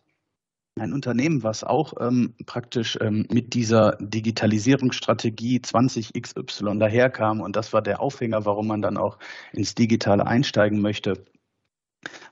ein 0.78 0.92
Unternehmen, 0.92 1.42
was 1.42 1.64
auch 1.64 1.94
ähm, 2.00 2.34
praktisch 2.46 2.98
ähm, 3.00 3.26
mit 3.30 3.54
dieser 3.54 3.96
Digitalisierungsstrategie 4.00 5.58
20XY 5.58 6.78
daherkam. 6.78 7.40
Und 7.40 7.56
das 7.56 7.72
war 7.72 7.82
der 7.82 8.00
Aufhänger, 8.00 8.44
warum 8.46 8.66
man 8.68 8.82
dann 8.82 8.96
auch 8.96 9.18
ins 9.52 9.74
Digitale 9.74 10.26
einsteigen 10.26 10.80
möchte. 10.80 11.24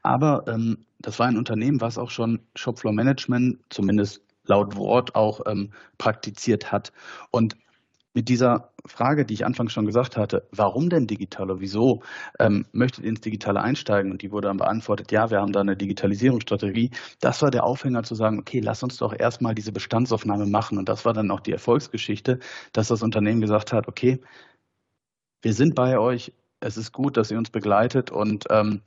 Aber 0.02 0.44
ähm, 0.48 0.86
das 0.98 1.18
war 1.18 1.26
ein 1.26 1.36
Unternehmen, 1.36 1.80
was 1.80 1.98
auch 1.98 2.10
schon 2.10 2.40
Shopfloor 2.54 2.92
Management, 2.92 3.60
zumindest 3.68 4.22
laut 4.44 4.74
Wort, 4.76 5.14
auch 5.14 5.42
ähm, 5.46 5.72
praktiziert 5.98 6.72
hat. 6.72 6.92
Und 7.30 7.56
mit 8.12 8.28
dieser 8.28 8.72
Frage, 8.86 9.24
die 9.24 9.34
ich 9.34 9.46
anfangs 9.46 9.72
schon 9.72 9.86
gesagt 9.86 10.16
hatte, 10.16 10.48
warum 10.50 10.90
denn 10.90 11.06
digital 11.06 11.50
oder 11.50 11.60
wieso 11.60 12.02
ähm, 12.38 12.66
möchtet 12.72 13.04
ihr 13.04 13.10
ins 13.10 13.20
Digitale 13.20 13.60
einsteigen? 13.60 14.10
Und 14.10 14.22
die 14.22 14.32
wurde 14.32 14.48
dann 14.48 14.56
beantwortet, 14.56 15.12
ja, 15.12 15.30
wir 15.30 15.40
haben 15.40 15.52
da 15.52 15.60
eine 15.60 15.76
Digitalisierungsstrategie. 15.76 16.90
Das 17.20 17.40
war 17.42 17.50
der 17.50 17.64
Aufhänger 17.64 18.02
zu 18.02 18.14
sagen, 18.14 18.38
okay, 18.38 18.60
lass 18.60 18.82
uns 18.82 18.96
doch 18.96 19.14
erstmal 19.16 19.54
diese 19.54 19.72
Bestandsaufnahme 19.72 20.46
machen. 20.46 20.78
Und 20.78 20.88
das 20.88 21.04
war 21.04 21.12
dann 21.12 21.30
auch 21.30 21.40
die 21.40 21.52
Erfolgsgeschichte, 21.52 22.40
dass 22.72 22.88
das 22.88 23.02
Unternehmen 23.02 23.40
gesagt 23.40 23.72
hat, 23.72 23.86
okay, 23.86 24.20
wir 25.42 25.54
sind 25.54 25.74
bei 25.74 25.98
euch, 25.98 26.32
es 26.60 26.76
ist 26.76 26.92
gut, 26.92 27.16
dass 27.16 27.30
ihr 27.30 27.38
uns 27.38 27.50
begleitet 27.50 28.10
und 28.10 28.44
ähm, 28.50 28.82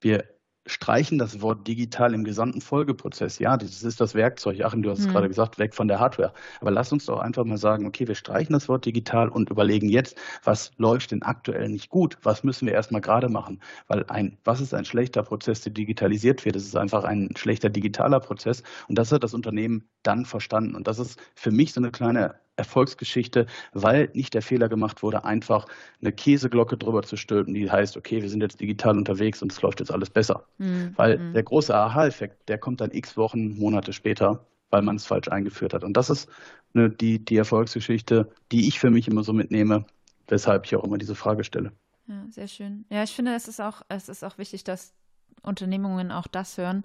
wir 0.00 0.24
streichen 0.68 1.18
das 1.18 1.40
Wort 1.40 1.66
digital 1.66 2.14
im 2.14 2.24
gesamten 2.24 2.60
Folgeprozess. 2.60 3.38
Ja, 3.38 3.56
das 3.56 3.82
ist 3.82 4.00
das 4.00 4.14
Werkzeug. 4.14 4.64
Achim, 4.64 4.82
du 4.82 4.90
hast 4.90 5.00
es 5.00 5.06
mhm. 5.06 5.12
gerade 5.12 5.28
gesagt, 5.28 5.58
weg 5.58 5.74
von 5.74 5.88
der 5.88 5.98
Hardware. 5.98 6.32
Aber 6.60 6.70
lass 6.70 6.92
uns 6.92 7.06
doch 7.06 7.18
einfach 7.18 7.44
mal 7.44 7.58
sagen, 7.58 7.86
okay, 7.86 8.06
wir 8.06 8.14
streichen 8.14 8.52
das 8.52 8.68
Wort 8.68 8.84
digital 8.84 9.28
und 9.28 9.50
überlegen 9.50 9.88
jetzt, 9.88 10.16
was 10.44 10.70
läuft 10.76 11.10
denn 11.10 11.22
aktuell 11.22 11.68
nicht 11.68 11.88
gut? 11.88 12.18
Was 12.22 12.44
müssen 12.44 12.66
wir 12.66 12.74
erstmal 12.74 13.00
gerade 13.00 13.28
machen? 13.28 13.60
Weil 13.88 14.04
ein, 14.08 14.38
was 14.44 14.60
ist 14.60 14.74
ein 14.74 14.84
schlechter 14.84 15.22
Prozess, 15.22 15.62
der 15.62 15.72
digitalisiert 15.72 16.44
wird? 16.44 16.56
Das 16.56 16.64
ist 16.64 16.76
einfach 16.76 17.04
ein 17.04 17.30
schlechter 17.36 17.70
digitaler 17.70 18.20
Prozess. 18.20 18.62
Und 18.88 18.98
das 18.98 19.10
hat 19.10 19.24
das 19.24 19.34
Unternehmen 19.34 19.88
dann 20.02 20.24
verstanden. 20.24 20.74
Und 20.74 20.86
das 20.86 20.98
ist 20.98 21.18
für 21.34 21.50
mich 21.50 21.72
so 21.72 21.80
eine 21.80 21.90
kleine 21.90 22.34
Erfolgsgeschichte, 22.58 23.46
weil 23.72 24.10
nicht 24.12 24.34
der 24.34 24.42
Fehler 24.42 24.68
gemacht 24.68 25.02
wurde, 25.02 25.24
einfach 25.24 25.66
eine 26.00 26.12
Käseglocke 26.12 26.76
drüber 26.76 27.02
zu 27.02 27.16
stülpen, 27.16 27.54
die 27.54 27.70
heißt, 27.70 27.96
okay, 27.96 28.20
wir 28.20 28.28
sind 28.28 28.42
jetzt 28.42 28.60
digital 28.60 28.98
unterwegs 28.98 29.40
und 29.42 29.52
es 29.52 29.62
läuft 29.62 29.80
jetzt 29.80 29.92
alles 29.92 30.10
besser. 30.10 30.44
Mhm. 30.58 30.92
Weil 30.96 31.18
mhm. 31.18 31.32
der 31.34 31.42
große 31.42 31.74
Aha-Effekt, 31.74 32.48
der 32.48 32.58
kommt 32.58 32.80
dann 32.80 32.90
x 32.90 33.16
Wochen, 33.16 33.58
Monate 33.58 33.92
später, 33.92 34.44
weil 34.70 34.82
man 34.82 34.96
es 34.96 35.06
falsch 35.06 35.28
eingeführt 35.28 35.72
hat. 35.72 35.84
Und 35.84 35.96
das 35.96 36.10
ist 36.10 36.28
eine, 36.74 36.90
die, 36.90 37.24
die 37.24 37.36
Erfolgsgeschichte, 37.36 38.30
die 38.52 38.68
ich 38.68 38.78
für 38.78 38.90
mich 38.90 39.08
immer 39.08 39.22
so 39.24 39.32
mitnehme, 39.32 39.86
weshalb 40.26 40.66
ich 40.66 40.76
auch 40.76 40.84
immer 40.84 40.98
diese 40.98 41.14
Frage 41.14 41.44
stelle. 41.44 41.72
Ja, 42.06 42.24
sehr 42.30 42.48
schön. 42.48 42.84
Ja, 42.90 43.02
ich 43.02 43.12
finde, 43.12 43.34
es 43.34 43.48
ist 43.48 43.60
auch, 43.60 43.82
es 43.88 44.08
ist 44.08 44.24
auch 44.24 44.38
wichtig, 44.38 44.64
dass 44.64 44.94
Unternehmungen 45.42 46.10
auch 46.10 46.26
das 46.26 46.58
hören. 46.58 46.84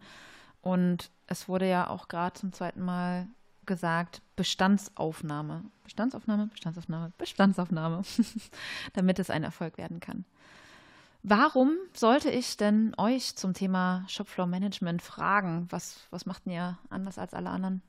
Und 0.61 1.11
es 1.27 1.49
wurde 1.49 1.67
ja 1.67 1.89
auch 1.89 2.07
gerade 2.07 2.33
zum 2.39 2.53
zweiten 2.53 2.81
Mal 2.81 3.27
gesagt 3.65 4.21
Bestandsaufnahme. 4.35 5.63
Bestandsaufnahme, 5.83 6.47
Bestandsaufnahme, 6.47 7.11
Bestandsaufnahme, 7.17 8.03
damit 8.93 9.19
es 9.19 9.29
ein 9.29 9.43
Erfolg 9.43 9.77
werden 9.77 9.99
kann. 9.99 10.25
Warum 11.23 11.77
sollte 11.93 12.29
ich 12.29 12.57
denn 12.57 12.93
euch 12.97 13.35
zum 13.35 13.53
Thema 13.53 14.03
Shopfloor 14.09 14.47
Management 14.47 15.01
fragen? 15.01 15.67
Was, 15.69 16.05
was 16.09 16.25
macht 16.25 16.45
ihr 16.47 16.77
anders 16.89 17.17
als 17.17 17.33
alle 17.33 17.49
anderen? 17.49 17.81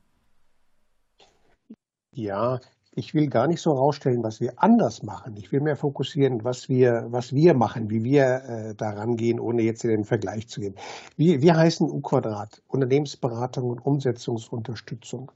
Ja, 2.13 2.61
ich 2.97 3.15
will 3.15 3.29
gar 3.29 3.49
nicht 3.49 3.61
so 3.61 3.73
rausstellen, 3.73 4.23
was 4.23 4.41
wir 4.41 4.53
anders 4.57 5.03
machen. 5.03 5.35
Ich 5.37 5.51
will 5.51 5.61
mehr 5.61 5.77
fokussieren, 5.77 6.45
was 6.45 6.69
wir, 6.69 7.07
was 7.09 7.33
wir 7.33 7.55
machen, 7.55 7.91
wie 7.91 8.05
wir 8.05 8.25
äh, 8.25 8.75
daran 8.75 9.17
gehen, 9.17 9.41
ohne 9.41 9.63
jetzt 9.63 9.85
in 9.85 9.91
den 9.91 10.05
Vergleich 10.05 10.49
zu 10.49 10.61
gehen. 10.61 10.75
Wir, 11.17 11.43
wir 11.43 11.57
heißen 11.57 11.91
U-Quadrat, 11.91 12.63
Unternehmensberatung 12.69 13.71
und 13.71 13.85
Umsetzungsunterstützung. 13.85 15.33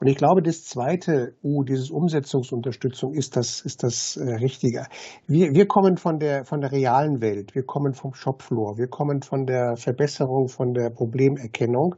Und 0.00 0.06
ich 0.06 0.16
glaube, 0.16 0.42
das 0.42 0.64
zweite 0.64 1.34
U, 1.42 1.64
dieses 1.64 1.90
Umsetzungsunterstützung, 1.90 3.12
ist 3.12 3.36
das, 3.36 3.60
ist 3.60 3.82
das 3.82 4.16
äh, 4.16 4.34
Richtige. 4.36 4.86
Wir, 5.26 5.54
wir 5.54 5.66
kommen 5.66 5.98
von 5.98 6.18
der, 6.18 6.44
von 6.44 6.60
der 6.60 6.72
realen 6.72 7.20
Welt. 7.20 7.54
Wir 7.54 7.64
kommen 7.64 7.92
vom 7.92 8.14
Shopfloor. 8.14 8.78
Wir 8.78 8.88
kommen 8.88 9.22
von 9.22 9.46
der 9.46 9.76
Verbesserung, 9.76 10.48
von 10.48 10.72
der 10.72 10.88
Problemerkennung. 10.88 11.96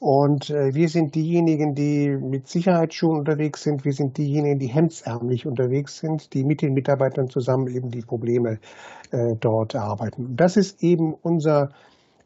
Und 0.00 0.50
äh, 0.50 0.74
wir 0.74 0.88
sind 0.88 1.14
diejenigen, 1.14 1.74
die 1.74 2.08
mit 2.08 2.46
Sicherheit 2.46 2.94
schon 2.94 3.18
unterwegs 3.18 3.62
sind. 3.64 3.84
Wir 3.84 3.92
sind 3.92 4.16
diejenigen, 4.16 4.58
die 4.58 4.68
hemdsärmlich 4.68 5.46
unterwegs 5.46 5.98
sind, 5.98 6.32
die 6.34 6.44
mit 6.44 6.62
den 6.62 6.72
Mitarbeitern 6.72 7.28
zusammen 7.28 7.66
eben 7.68 7.90
die 7.90 8.02
Probleme 8.02 8.58
äh, 9.10 9.34
dort 9.40 9.74
erarbeiten. 9.74 10.36
Das 10.36 10.56
ist 10.56 10.82
eben 10.84 11.14
unser 11.14 11.70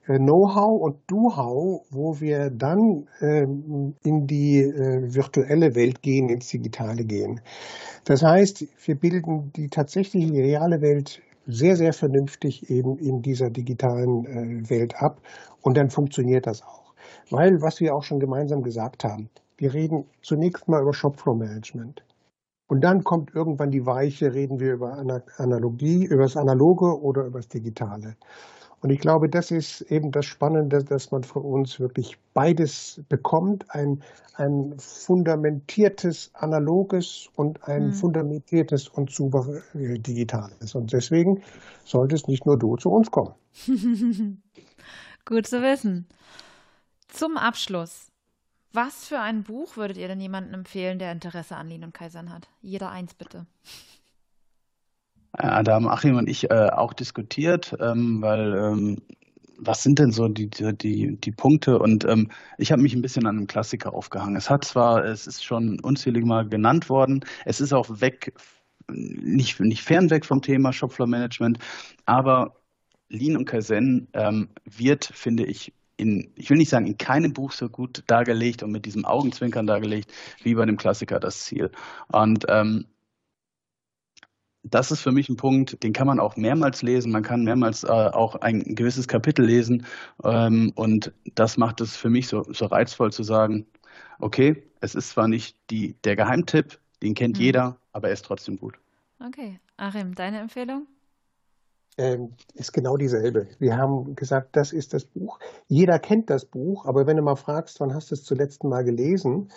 äh, 0.07 0.19
Know-how 0.19 0.83
und 0.83 0.97
Do-how, 1.07 1.87
wo 1.91 2.21
wir 2.21 2.51
dann 2.51 3.07
ähm, 3.21 3.95
in 4.03 4.27
die 4.27 4.59
äh, 4.59 5.15
virtuelle 5.15 5.75
Welt 5.75 6.03
gehen, 6.03 6.29
ins 6.29 6.49
Digitale 6.49 7.05
gehen. 7.05 7.41
Das 8.05 8.23
heißt, 8.23 8.67
wir 8.85 8.97
bilden 8.97 9.53
die 9.55 9.69
tatsächliche 9.69 10.33
reale 10.33 10.83
Welt 10.83 11.23
sehr, 11.47 11.77
sehr 11.77 11.93
vernünftig 11.93 12.69
eben 12.71 12.99
in 12.99 13.23
dieser 13.23 13.51
digitalen 13.51 14.27
äh, 14.27 14.71
Welt 14.71 14.95
ab 14.97 15.21
und 15.63 15.77
dann 15.77 15.89
funktioniert 15.89 16.47
das 16.47 16.63
auch. 16.63 16.82
Weil, 17.31 17.63
was 17.63 17.81
wir 17.81 17.95
auch 17.95 18.03
schon 18.03 18.21
gemeinsam 18.21 18.63
gesagt 18.63 19.05
haben, 19.05 19.29
wir 19.57 19.75
reden 19.75 20.07
zunächst 20.23 20.69
mal 20.69 20.83
über 20.83 20.95
Shopfloor 20.95 21.37
Management. 21.37 22.03
Und 22.69 22.81
dann 22.81 23.05
kommt 23.05 23.35
irgendwann 23.35 23.71
die 23.71 23.85
Weiche, 23.85 24.33
reden 24.33 24.59
wir 24.59 24.73
über 24.75 24.97
Analogie, 25.37 26.05
über 26.05 26.23
das 26.23 26.37
Analoge 26.37 27.01
oder 27.01 27.25
über 27.27 27.39
das 27.39 27.49
Digitale. 27.49 28.17
Und 28.83 28.91
ich 28.91 28.99
glaube, 28.99 29.29
das 29.29 29.53
ist 29.53 29.83
eben 29.83 30.11
das 30.11 30.27
Spannende, 30.27 30.83
dass 30.83 31.13
man 31.13 31.23
von 31.23 31.43
uns 31.43 31.79
wirklich 31.79 32.19
beides 32.35 33.01
bekommt. 33.09 33.65
Ein, 33.69 34.03
ein 34.35 34.75
fundamentiertes 34.77 36.31
analoges 36.35 37.29
und 37.37 37.63
ein 37.69 37.89
mhm. 37.89 37.93
fundamentiertes 37.93 38.89
und 38.89 39.13
super 39.13 39.47
äh, 39.75 39.99
digitales. 40.01 40.75
Und 40.75 40.93
deswegen 40.93 41.43
sollte 41.85 42.17
es 42.17 42.27
nicht 42.27 42.45
nur 42.45 42.59
du 42.59 42.77
zu 42.77 42.91
uns 42.91 43.11
kommen. 43.11 43.35
Gut 45.25 45.47
zu 45.47 45.63
wissen. 45.63 46.09
Zum 47.13 47.37
Abschluss. 47.37 48.11
Was 48.73 49.07
für 49.07 49.21
ein 49.21 49.43
Buch 49.43 49.77
würdet 49.77 49.99
ihr 49.99 50.09
denn 50.09 50.21
jemandem 50.21 50.55
empfehlen, 50.55 50.99
der 50.99 51.13
Interesse 51.13 51.57
an 51.57 51.69
Lean 51.69 51.85
und 51.85 51.93
Kaisern 51.93 52.33
hat? 52.33 52.49
Jeder 52.63 52.91
eins 52.91 53.13
bitte. 53.13 53.45
Ja, 55.39 55.63
da 55.63 55.75
haben 55.75 55.89
Achim 55.89 56.17
und 56.17 56.27
ich 56.27 56.51
äh, 56.51 56.71
auch 56.71 56.95
diskutiert, 56.95 57.77
ähm, 57.81 58.23
weil 58.23 58.55
ähm, 58.57 59.03
was 59.59 59.83
sind 59.83 59.99
denn 59.99 60.11
so 60.11 60.27
die, 60.29 60.49
die, 60.49 61.19
die 61.19 61.33
Punkte? 61.33 61.79
Und 61.79 62.07
ähm, 62.07 62.31
ich 62.57 62.73
habe 62.73 62.81
mich 62.81 62.95
ein 62.95 63.03
bisschen 63.03 63.27
an 63.27 63.37
einem 63.37 63.47
Klassiker 63.47 63.93
aufgehangen. 63.93 64.37
Es 64.37 64.49
hat 64.49 64.65
zwar, 64.65 65.05
es 65.05 65.27
ist 65.27 65.45
schon 65.45 65.81
unzählig 65.81 66.25
mal 66.25 66.49
genannt 66.49 66.89
worden, 66.89 67.27
es 67.45 67.61
ist 67.61 67.75
auch 67.75 68.01
weg, 68.01 68.33
nicht, 68.91 69.61
nicht 69.61 69.83
fernweg 69.83 70.25
vom 70.25 70.41
Thema 70.41 70.73
Shopfloor 70.73 71.09
Management, 71.09 71.59
aber 72.07 72.57
Lean 73.11 73.37
und 73.37 73.45
Kaizen 73.45 74.09
ähm, 74.15 74.49
wird, 74.65 75.05
finde 75.05 75.45
ich, 75.45 75.75
in, 75.97 76.33
ich 76.37 76.51
will 76.51 76.57
nicht 76.57 76.71
sagen, 76.71 76.87
in 76.87 76.99
keinem 76.99 77.33
Buch 77.33 77.53
so 77.53 77.69
gut 77.69 78.03
dargelegt 78.07 78.63
und 78.63 78.73
mit 78.73 78.87
diesem 78.87 79.05
Augenzwinkern 79.05 79.67
dargelegt, 79.67 80.13
wie 80.43 80.55
bei 80.55 80.65
dem 80.67 80.77
Klassiker 80.77 81.21
das 81.21 81.45
Ziel. 81.45 81.71
Und 82.11 82.47
ähm, 82.49 82.87
das 84.65 84.93
ist 84.93 85.01
für 85.01 85.13
mich 85.13 85.29
ein 85.29 85.37
Punkt, 85.37 85.83
den 85.83 85.93
kann 85.93 86.07
man 86.07 86.21
auch 86.21 86.37
mehrmals 86.37 86.83
lesen. 86.83 87.11
Man 87.11 87.23
kann 87.23 87.43
mehrmals 87.43 87.83
äh, 87.85 87.89
auch 87.89 88.37
ein 88.37 88.63
gewisses 88.75 89.09
Kapitel 89.09 89.45
lesen. 89.45 89.87
Ähm, 90.23 90.73
und 90.77 91.13
das 91.35 91.57
macht 91.57 91.81
es 91.81 91.97
für 91.97 92.11
mich 92.11 92.29
so, 92.29 92.45
so 92.45 92.67
reizvoll 92.67 93.13
zu 93.13 93.23
sagen, 93.23 93.67
okay, 94.19 94.63
es 94.81 94.95
ist 94.95 95.11
zwar 95.11 95.29
nicht 95.29 95.57
die, 95.71 95.97
der 96.05 96.17
Geheimtipp, 96.17 96.79
den 97.03 97.15
kennt 97.15 97.39
mhm. 97.39 97.43
jeder, 97.43 97.77
aber 97.93 98.09
er 98.09 98.15
ist 98.15 98.25
trotzdem 98.25 98.57
gut. 98.57 98.75
Okay. 99.19 99.59
Achim, 99.77 100.15
deine 100.15 100.39
Empfehlung? 100.41 100.87
Ähm, 101.99 102.33
ist 102.55 102.73
genau 102.73 102.97
dieselbe. 102.97 103.49
Wir 103.59 103.77
haben 103.77 104.15
gesagt, 104.15 104.57
das 104.57 104.73
ist 104.73 104.95
das 104.95 105.05
Buch. 105.05 105.39
Jeder 105.69 105.99
kennt 105.99 106.31
das 106.31 106.45
Buch, 106.45 106.87
aber 106.87 107.07
wenn 107.07 107.17
du 107.17 107.23
mal 107.23 107.37
fragst, 107.37 107.81
wann 107.81 107.95
hast 107.95 108.11
du 108.11 108.15
es 108.15 108.25
zuletzt 108.25 108.65
mal 108.65 108.83
gelesen, 108.83 109.49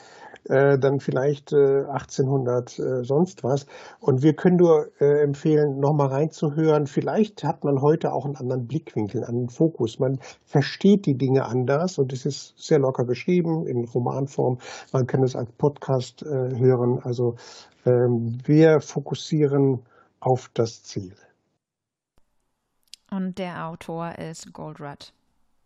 äh, 0.50 0.78
dann 0.78 1.00
vielleicht 1.00 1.54
äh, 1.54 1.86
1800 1.86 2.78
äh, 2.78 3.04
sonst 3.04 3.44
was. 3.44 3.66
Und 4.00 4.22
wir 4.22 4.34
können 4.34 4.58
nur 4.58 4.92
äh, 5.00 5.24
empfehlen, 5.24 5.80
nochmal 5.80 6.08
reinzuhören. 6.08 6.88
Vielleicht 6.88 7.44
hat 7.44 7.64
man 7.64 7.82
heute 7.82 8.14
auch 8.14 8.26
einen 8.26 8.36
anderen 8.36 8.68
Blickwinkel, 8.68 9.24
einen 9.24 9.50
Fokus. 9.50 10.00
Man 10.00 10.20
versteht 10.46 11.06
die 11.06 11.18
Dinge 11.18 11.46
anders 11.46 11.98
und 11.98 12.14
es 12.14 12.26
ist 12.26 12.54
sehr 12.58 12.80
locker 12.80 13.06
geschrieben 13.06 13.66
in 13.66 13.86
Romanform. 13.86 14.60
Man 14.92 15.08
kann 15.08 15.24
es 15.24 15.36
als 15.36 15.52
Podcast 15.54 16.22
äh, 16.22 16.60
hören. 16.60 17.00
Also 17.02 17.36
ähm, 17.86 18.38
wir 18.46 18.82
fokussieren 18.82 19.80
auf 20.20 20.50
das 20.54 20.84
Ziel. 20.84 21.14
Und 23.12 23.38
der 23.38 23.68
Autor 23.68 24.18
ist 24.18 24.54
Goldratt. 24.54 25.14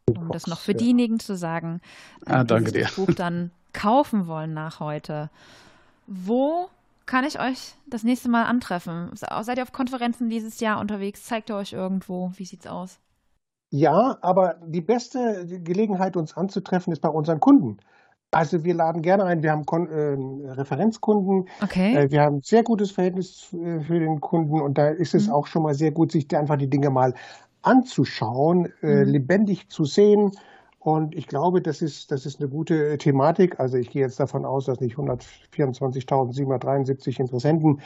Um 0.08 0.31
das 0.31 0.48
noch 0.48 0.60
für 0.60 0.74
diejenigen 0.74 1.19
zu 1.19 1.36
sagen, 1.36 1.81
ah, 2.25 2.43
die 2.43 2.65
sich 2.65 2.84
das 2.84 2.96
Buch 2.96 3.13
dann 3.13 3.51
kaufen 3.74 4.27
wollen 4.27 4.53
nach 4.53 4.79
heute. 4.79 5.29
Wo 6.08 6.69
kann 7.05 7.25
ich 7.25 7.39
euch 7.39 7.75
das 7.88 8.03
nächste 8.03 8.29
Mal 8.29 8.46
antreffen? 8.46 9.12
Seid 9.13 9.58
ihr 9.58 9.63
auf 9.63 9.72
Konferenzen 9.72 10.29
dieses 10.29 10.60
Jahr 10.60 10.79
unterwegs? 10.79 11.24
Zeigt 11.25 11.50
ihr 11.50 11.55
euch 11.55 11.74
irgendwo? 11.74 12.31
Wie 12.36 12.46
sieht's 12.46 12.67
aus? 12.67 13.00
Ja, 13.72 14.17
aber 14.22 14.55
die 14.65 14.81
beste 14.81 15.46
Gelegenheit, 15.63 16.17
uns 16.17 16.36
anzutreffen, 16.36 16.91
ist 16.91 17.01
bei 17.01 17.10
unseren 17.10 17.39
Kunden. 17.39 17.77
Also 18.31 18.63
wir 18.63 18.75
laden 18.75 19.01
gerne 19.01 19.25
ein. 19.25 19.41
Wir 19.41 19.51
haben 19.51 19.65
Kon 19.65 19.88
äh, 19.88 20.51
Referenzkunden. 20.51 21.49
Okay. 21.63 21.95
Äh, 21.95 22.12
wir 22.12 22.21
haben 22.21 22.38
ein 22.38 22.41
sehr 22.41 22.63
gutes 22.63 22.91
Verhältnis 22.91 23.51
äh, 23.53 23.80
für 23.82 23.99
den 23.99 24.21
Kunden 24.21 24.62
und 24.62 24.77
da 24.77 24.89
ist 24.89 25.15
es 25.15 25.27
mhm. 25.27 25.34
auch 25.34 25.47
schon 25.47 25.63
mal 25.63 25.73
sehr 25.73 25.91
gut, 25.91 26.12
sich 26.12 26.27
einfach 26.36 26.58
die 26.58 26.69
Dinge 26.69 26.91
mal 26.91 27.15
anzuschauen, 27.62 28.71
äh, 28.82 29.03
mhm. 29.03 29.12
lebendig 29.12 29.69
zu 29.69 29.86
sehen. 29.86 30.32
Und 30.80 31.13
ich 31.13 31.27
glaube, 31.27 31.62
das 31.62 31.82
ist, 31.82 32.12
das 32.12 32.25
ist 32.25 32.39
eine 32.39 32.49
gute 32.49 32.97
Thematik. 32.97 33.60
Also 33.60 33.77
ich 33.77 33.89
gehe 33.89 34.01
jetzt 34.01 34.19
davon 34.19 34.45
aus, 34.45 34.65
dass 34.65 34.80
nicht 34.80 34.95
124.773 34.95 37.19
Interessenten 37.19 37.82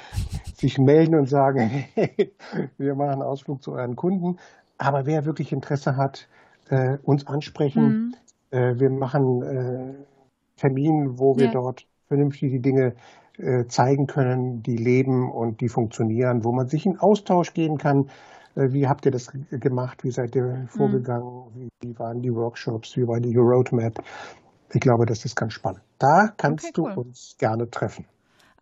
sich 0.56 0.78
melden 0.78 1.16
und 1.16 1.28
sagen, 1.28 1.86
hey, 1.96 2.34
wir 2.78 2.96
machen 2.96 3.14
einen 3.14 3.24
Ausflug 3.24 3.64
zu 3.64 3.72
euren 3.72 3.96
Kunden. 3.96 4.38
Aber 4.78 5.06
wer 5.06 5.26
wirklich 5.26 5.52
Interesse 5.52 5.98
hat, 5.98 6.28
äh, 6.70 6.98
uns 7.04 7.26
ansprechen. 7.26 8.16
Mhm. 8.52 8.52
Äh, 8.52 8.80
wir 8.80 8.92
machen 8.92 9.42
äh, 9.42 9.96
Termin, 10.58 11.20
wo 11.20 11.38
wir 11.38 11.48
ja. 11.48 11.52
dort 11.52 11.86
vernünftig 12.08 12.52
die 12.52 12.62
Dinge 12.62 12.96
äh, 13.38 13.66
zeigen 13.66 14.08
können, 14.08 14.62
die 14.62 14.78
leben 14.78 15.32
und 15.32 15.62
die 15.62 15.70
funktionieren, 15.70 16.44
wo 16.44 16.52
man 16.52 16.68
sich 16.68 16.86
in 16.86 17.00
Austausch 17.00 17.54
gehen 17.54 17.78
kann. 17.78 18.10
Äh, 18.56 18.72
wie 18.72 18.88
habt 18.88 19.06
ihr 19.06 19.12
das 19.12 19.32
gemacht? 19.50 20.04
Wie 20.04 20.12
seid 20.12 20.36
ihr 20.36 20.44
mhm. 20.44 20.68
vorgegangen? 20.68 21.46
Wie, 21.56 21.70
wie, 21.82 21.98
waren 21.98 22.22
die 22.22 22.34
Workshops? 22.34 22.96
Wie 22.96 23.08
war 23.08 23.20
die 23.20 23.36
Roadmap? 23.36 24.04
Ich 24.72 24.82
glaube, 24.82 25.06
das 25.06 25.26
ist 25.26 25.36
ganz 25.36 25.54
spannend. 25.54 25.82
Da 26.00 26.30
kannst 26.38 26.66
okay, 26.66 26.82
cool. 26.82 26.94
du 26.94 27.02
uns 27.02 27.36
gerne 27.38 27.70
treffen. 27.70 28.06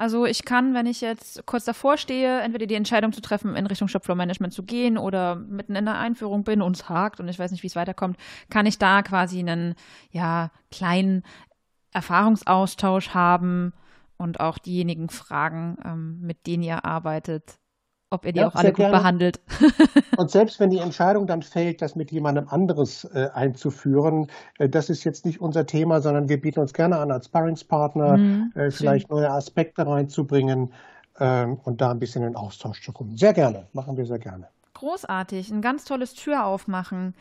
Also 0.02 0.26
ich 0.26 0.46
kann, 0.46 0.74
wenn 0.74 0.88
ich 0.88 1.02
jetzt 1.02 1.46
kurz 1.46 1.64
davor 1.64 1.96
stehe, 1.96 2.40
entweder 2.40 2.66
die 2.66 2.74
Entscheidung 2.74 3.12
zu 3.12 3.22
treffen, 3.22 3.56
in 3.56 3.68
Richtung 3.68 3.88
Shopfloor 3.88 4.16
Management 4.16 4.52
zu 4.52 4.64
gehen 4.64 4.98
oder 4.98 5.36
mitten 5.36 5.76
in 5.76 5.86
der 5.86 6.00
Einführung 6.00 6.44
bin 6.44 6.64
und 6.64 6.76
es 6.76 6.90
hakt 6.90 7.20
und 7.20 7.28
ich 7.28 7.38
weiß 7.38 7.52
nicht, 7.52 7.62
wie 7.62 7.68
es 7.68 7.76
weiterkommt, 7.76 8.18
kann 8.50 8.66
ich 8.66 8.80
da 8.80 9.04
quasi 9.04 9.38
einen 9.38 9.76
ja, 10.10 10.50
kleinen 10.72 11.22
Erfahrungsaustausch 11.92 13.10
haben 13.10 13.74
und 14.18 14.40
auch 14.40 14.58
diejenigen 14.58 15.10
fragen, 15.10 15.78
ähm, 15.84 16.20
mit 16.22 16.48
denen 16.48 16.64
ihr 16.64 16.86
arbeitet, 16.86 17.60
ob 18.12 18.26
ihr 18.26 18.34
die 18.34 18.40
ja, 18.40 18.48
auch 18.48 18.56
alle 18.56 18.70
gut 18.70 18.78
gerne. 18.78 18.98
behandelt. 18.98 19.40
und 20.18 20.30
selbst 20.30 20.60
wenn 20.60 20.70
die 20.70 20.80
Entscheidung 20.80 21.28
dann 21.28 21.42
fällt, 21.42 21.82
das 21.82 21.96
mit 21.96 22.12
jemandem 22.12 22.48
anderes 22.50 23.06
äh, 23.06 23.30
einzuführen, 23.34 24.28
äh, 24.60 24.70
das 24.70 24.90
ist 24.90 25.04
jetzt 25.06 25.26
nicht 25.26 25.42
unser 25.42 25.66
Thema, 25.66 26.02
sondern 26.02 26.30
wir 26.30 26.40
bieten 26.40 26.60
uns 26.60 26.74
gerne 26.74 26.98
an 26.98 27.12
als 27.12 27.26
Sparringspartner, 27.28 28.18
mhm, 28.18 28.52
äh, 28.56 28.70
vielleicht 28.70 29.10
neue 29.10 29.32
Aspekte 29.32 29.88
reinzubringen 29.88 30.74
ähm, 31.20 31.60
und 31.64 31.82
da 31.82 31.92
ein 31.92 32.00
bisschen 32.00 32.24
in 32.24 32.36
Austausch 32.36 32.84
zu 32.84 32.92
kommen. 32.92 33.18
Sehr 33.18 33.34
gerne, 33.34 33.68
machen 33.74 33.98
wir 33.98 34.06
sehr 34.06 34.20
gerne. 34.20 34.48
Großartig, 34.74 35.50
ein 35.52 35.62
ganz 35.62 35.86
tolles 35.86 36.14
Tür 36.14 36.46
aufmachen 36.46 37.14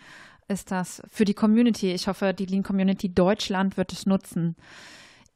ist 0.51 0.71
das 0.71 1.03
für 1.09 1.25
die 1.25 1.35
Community. 1.35 1.93
Ich 1.93 2.09
hoffe, 2.09 2.35
die 2.35 2.47
Lean 2.47 2.63
Community 2.63 3.13
Deutschland 3.13 3.77
wird 3.77 3.93
es 3.93 4.05
nutzen. 4.05 4.57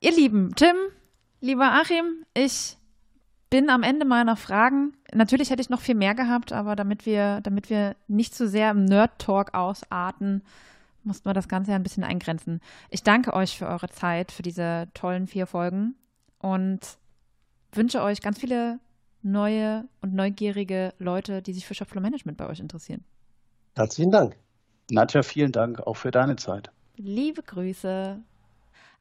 Ihr 0.01 0.13
Lieben, 0.13 0.55
Tim, 0.55 0.77
lieber 1.41 1.73
Achim, 1.73 2.25
ich 2.35 2.77
bin 3.49 3.71
am 3.71 3.83
Ende 3.85 4.05
meiner 4.05 4.37
Fragen. 4.37 4.97
Natürlich 5.13 5.51
hätte 5.51 5.63
ich 5.63 5.71
noch 5.71 5.81
viel 5.81 5.95
mehr 5.95 6.15
gehabt, 6.15 6.53
aber 6.53 6.75
damit 6.75 7.07
wir, 7.07 7.41
damit 7.43 7.71
wir 7.71 7.95
nicht 8.09 8.35
zu 8.35 8.49
sehr 8.49 8.73
im 8.73 8.85
Nerd-Talk 8.85 9.55
ausarten, 9.55 10.43
mussten 11.05 11.29
wir 11.29 11.35
das 11.35 11.49
Ganze 11.49 11.71
ja 11.71 11.77
ein 11.77 11.83
bisschen 11.83 12.05
eingrenzen. 12.05 12.61
Ich 12.91 13.03
danke 13.03 13.33
euch 13.33 13.57
für 13.57 13.69
eure 13.69 13.89
Zeit, 13.89 14.33
für 14.33 14.43
diese 14.43 14.89
tollen 14.95 15.27
vier 15.27 15.47
Folgen 15.47 15.95
und 16.39 16.81
wünsche 17.73 18.03
euch 18.03 18.21
ganz 18.21 18.41
viele 18.41 18.81
neue 19.23 19.87
und 20.01 20.15
neugierige 20.15 20.93
Leute, 20.99 21.41
die 21.41 21.53
sich 21.53 21.67
für 21.67 21.75
Shopfloor 21.75 22.03
Management 22.03 22.37
bei 22.37 22.49
euch 22.49 22.61
interessieren. 22.61 23.05
Herzlichen 23.77 24.11
Dank. 24.11 24.37
Nadja, 24.91 25.23
vielen 25.23 25.53
Dank 25.53 25.81
auch 25.81 25.95
für 25.95 26.11
deine 26.11 26.37
Zeit. 26.37 26.71
Liebe 26.97 27.43
Grüße. 27.43 28.23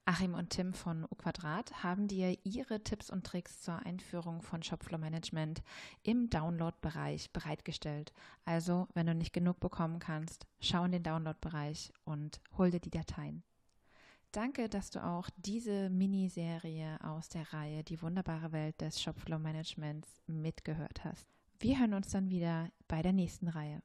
Achim 0.06 0.34
und 0.34 0.50
Tim 0.50 0.74
von 0.74 1.06
U 1.06 1.16
Quadrat 1.16 1.84
haben 1.84 2.10
dir 2.10 2.38
ihre 2.44 2.84
Tipps 2.84 3.10
und 3.10 3.26
Tricks 3.26 3.62
zur 3.62 3.86
Einführung 3.86 4.42
von 4.42 4.62
Shopfloor 4.62 5.00
Management 5.00 5.62
im 6.04 6.30
Download-Bereich 6.30 7.32
bereitgestellt. 7.32 8.12
Also, 8.44 8.88
wenn 8.94 9.08
du 9.08 9.16
nicht 9.16 9.32
genug 9.32 9.62
bekommen 9.62 10.00
kannst, 10.00 10.46
schau 10.60 10.84
in 10.84 10.92
den 10.92 11.04
Download-Bereich 11.04 11.94
und 12.04 12.42
hol 12.58 12.70
dir 12.70 12.82
die 12.82 12.90
Dateien. 12.90 13.44
Danke, 14.34 14.68
dass 14.68 14.90
du 14.90 15.02
auch 15.02 15.30
diese 15.38 15.90
Miniserie 15.90 16.98
aus 17.02 17.30
der 17.30 17.54
Reihe 17.54 17.84
Die 17.84 18.02
wunderbare 18.02 18.52
Welt 18.52 18.82
des 18.82 19.02
Shopfloor 19.02 19.40
Managements 19.40 20.10
mitgehört 20.28 21.06
hast. 21.06 21.30
Wir 21.60 21.80
hören 21.80 21.94
uns 21.94 22.10
dann 22.10 22.30
wieder 22.30 22.70
bei 22.90 23.02
der 23.02 23.14
nächsten 23.14 23.48
Reihe. 23.48 23.82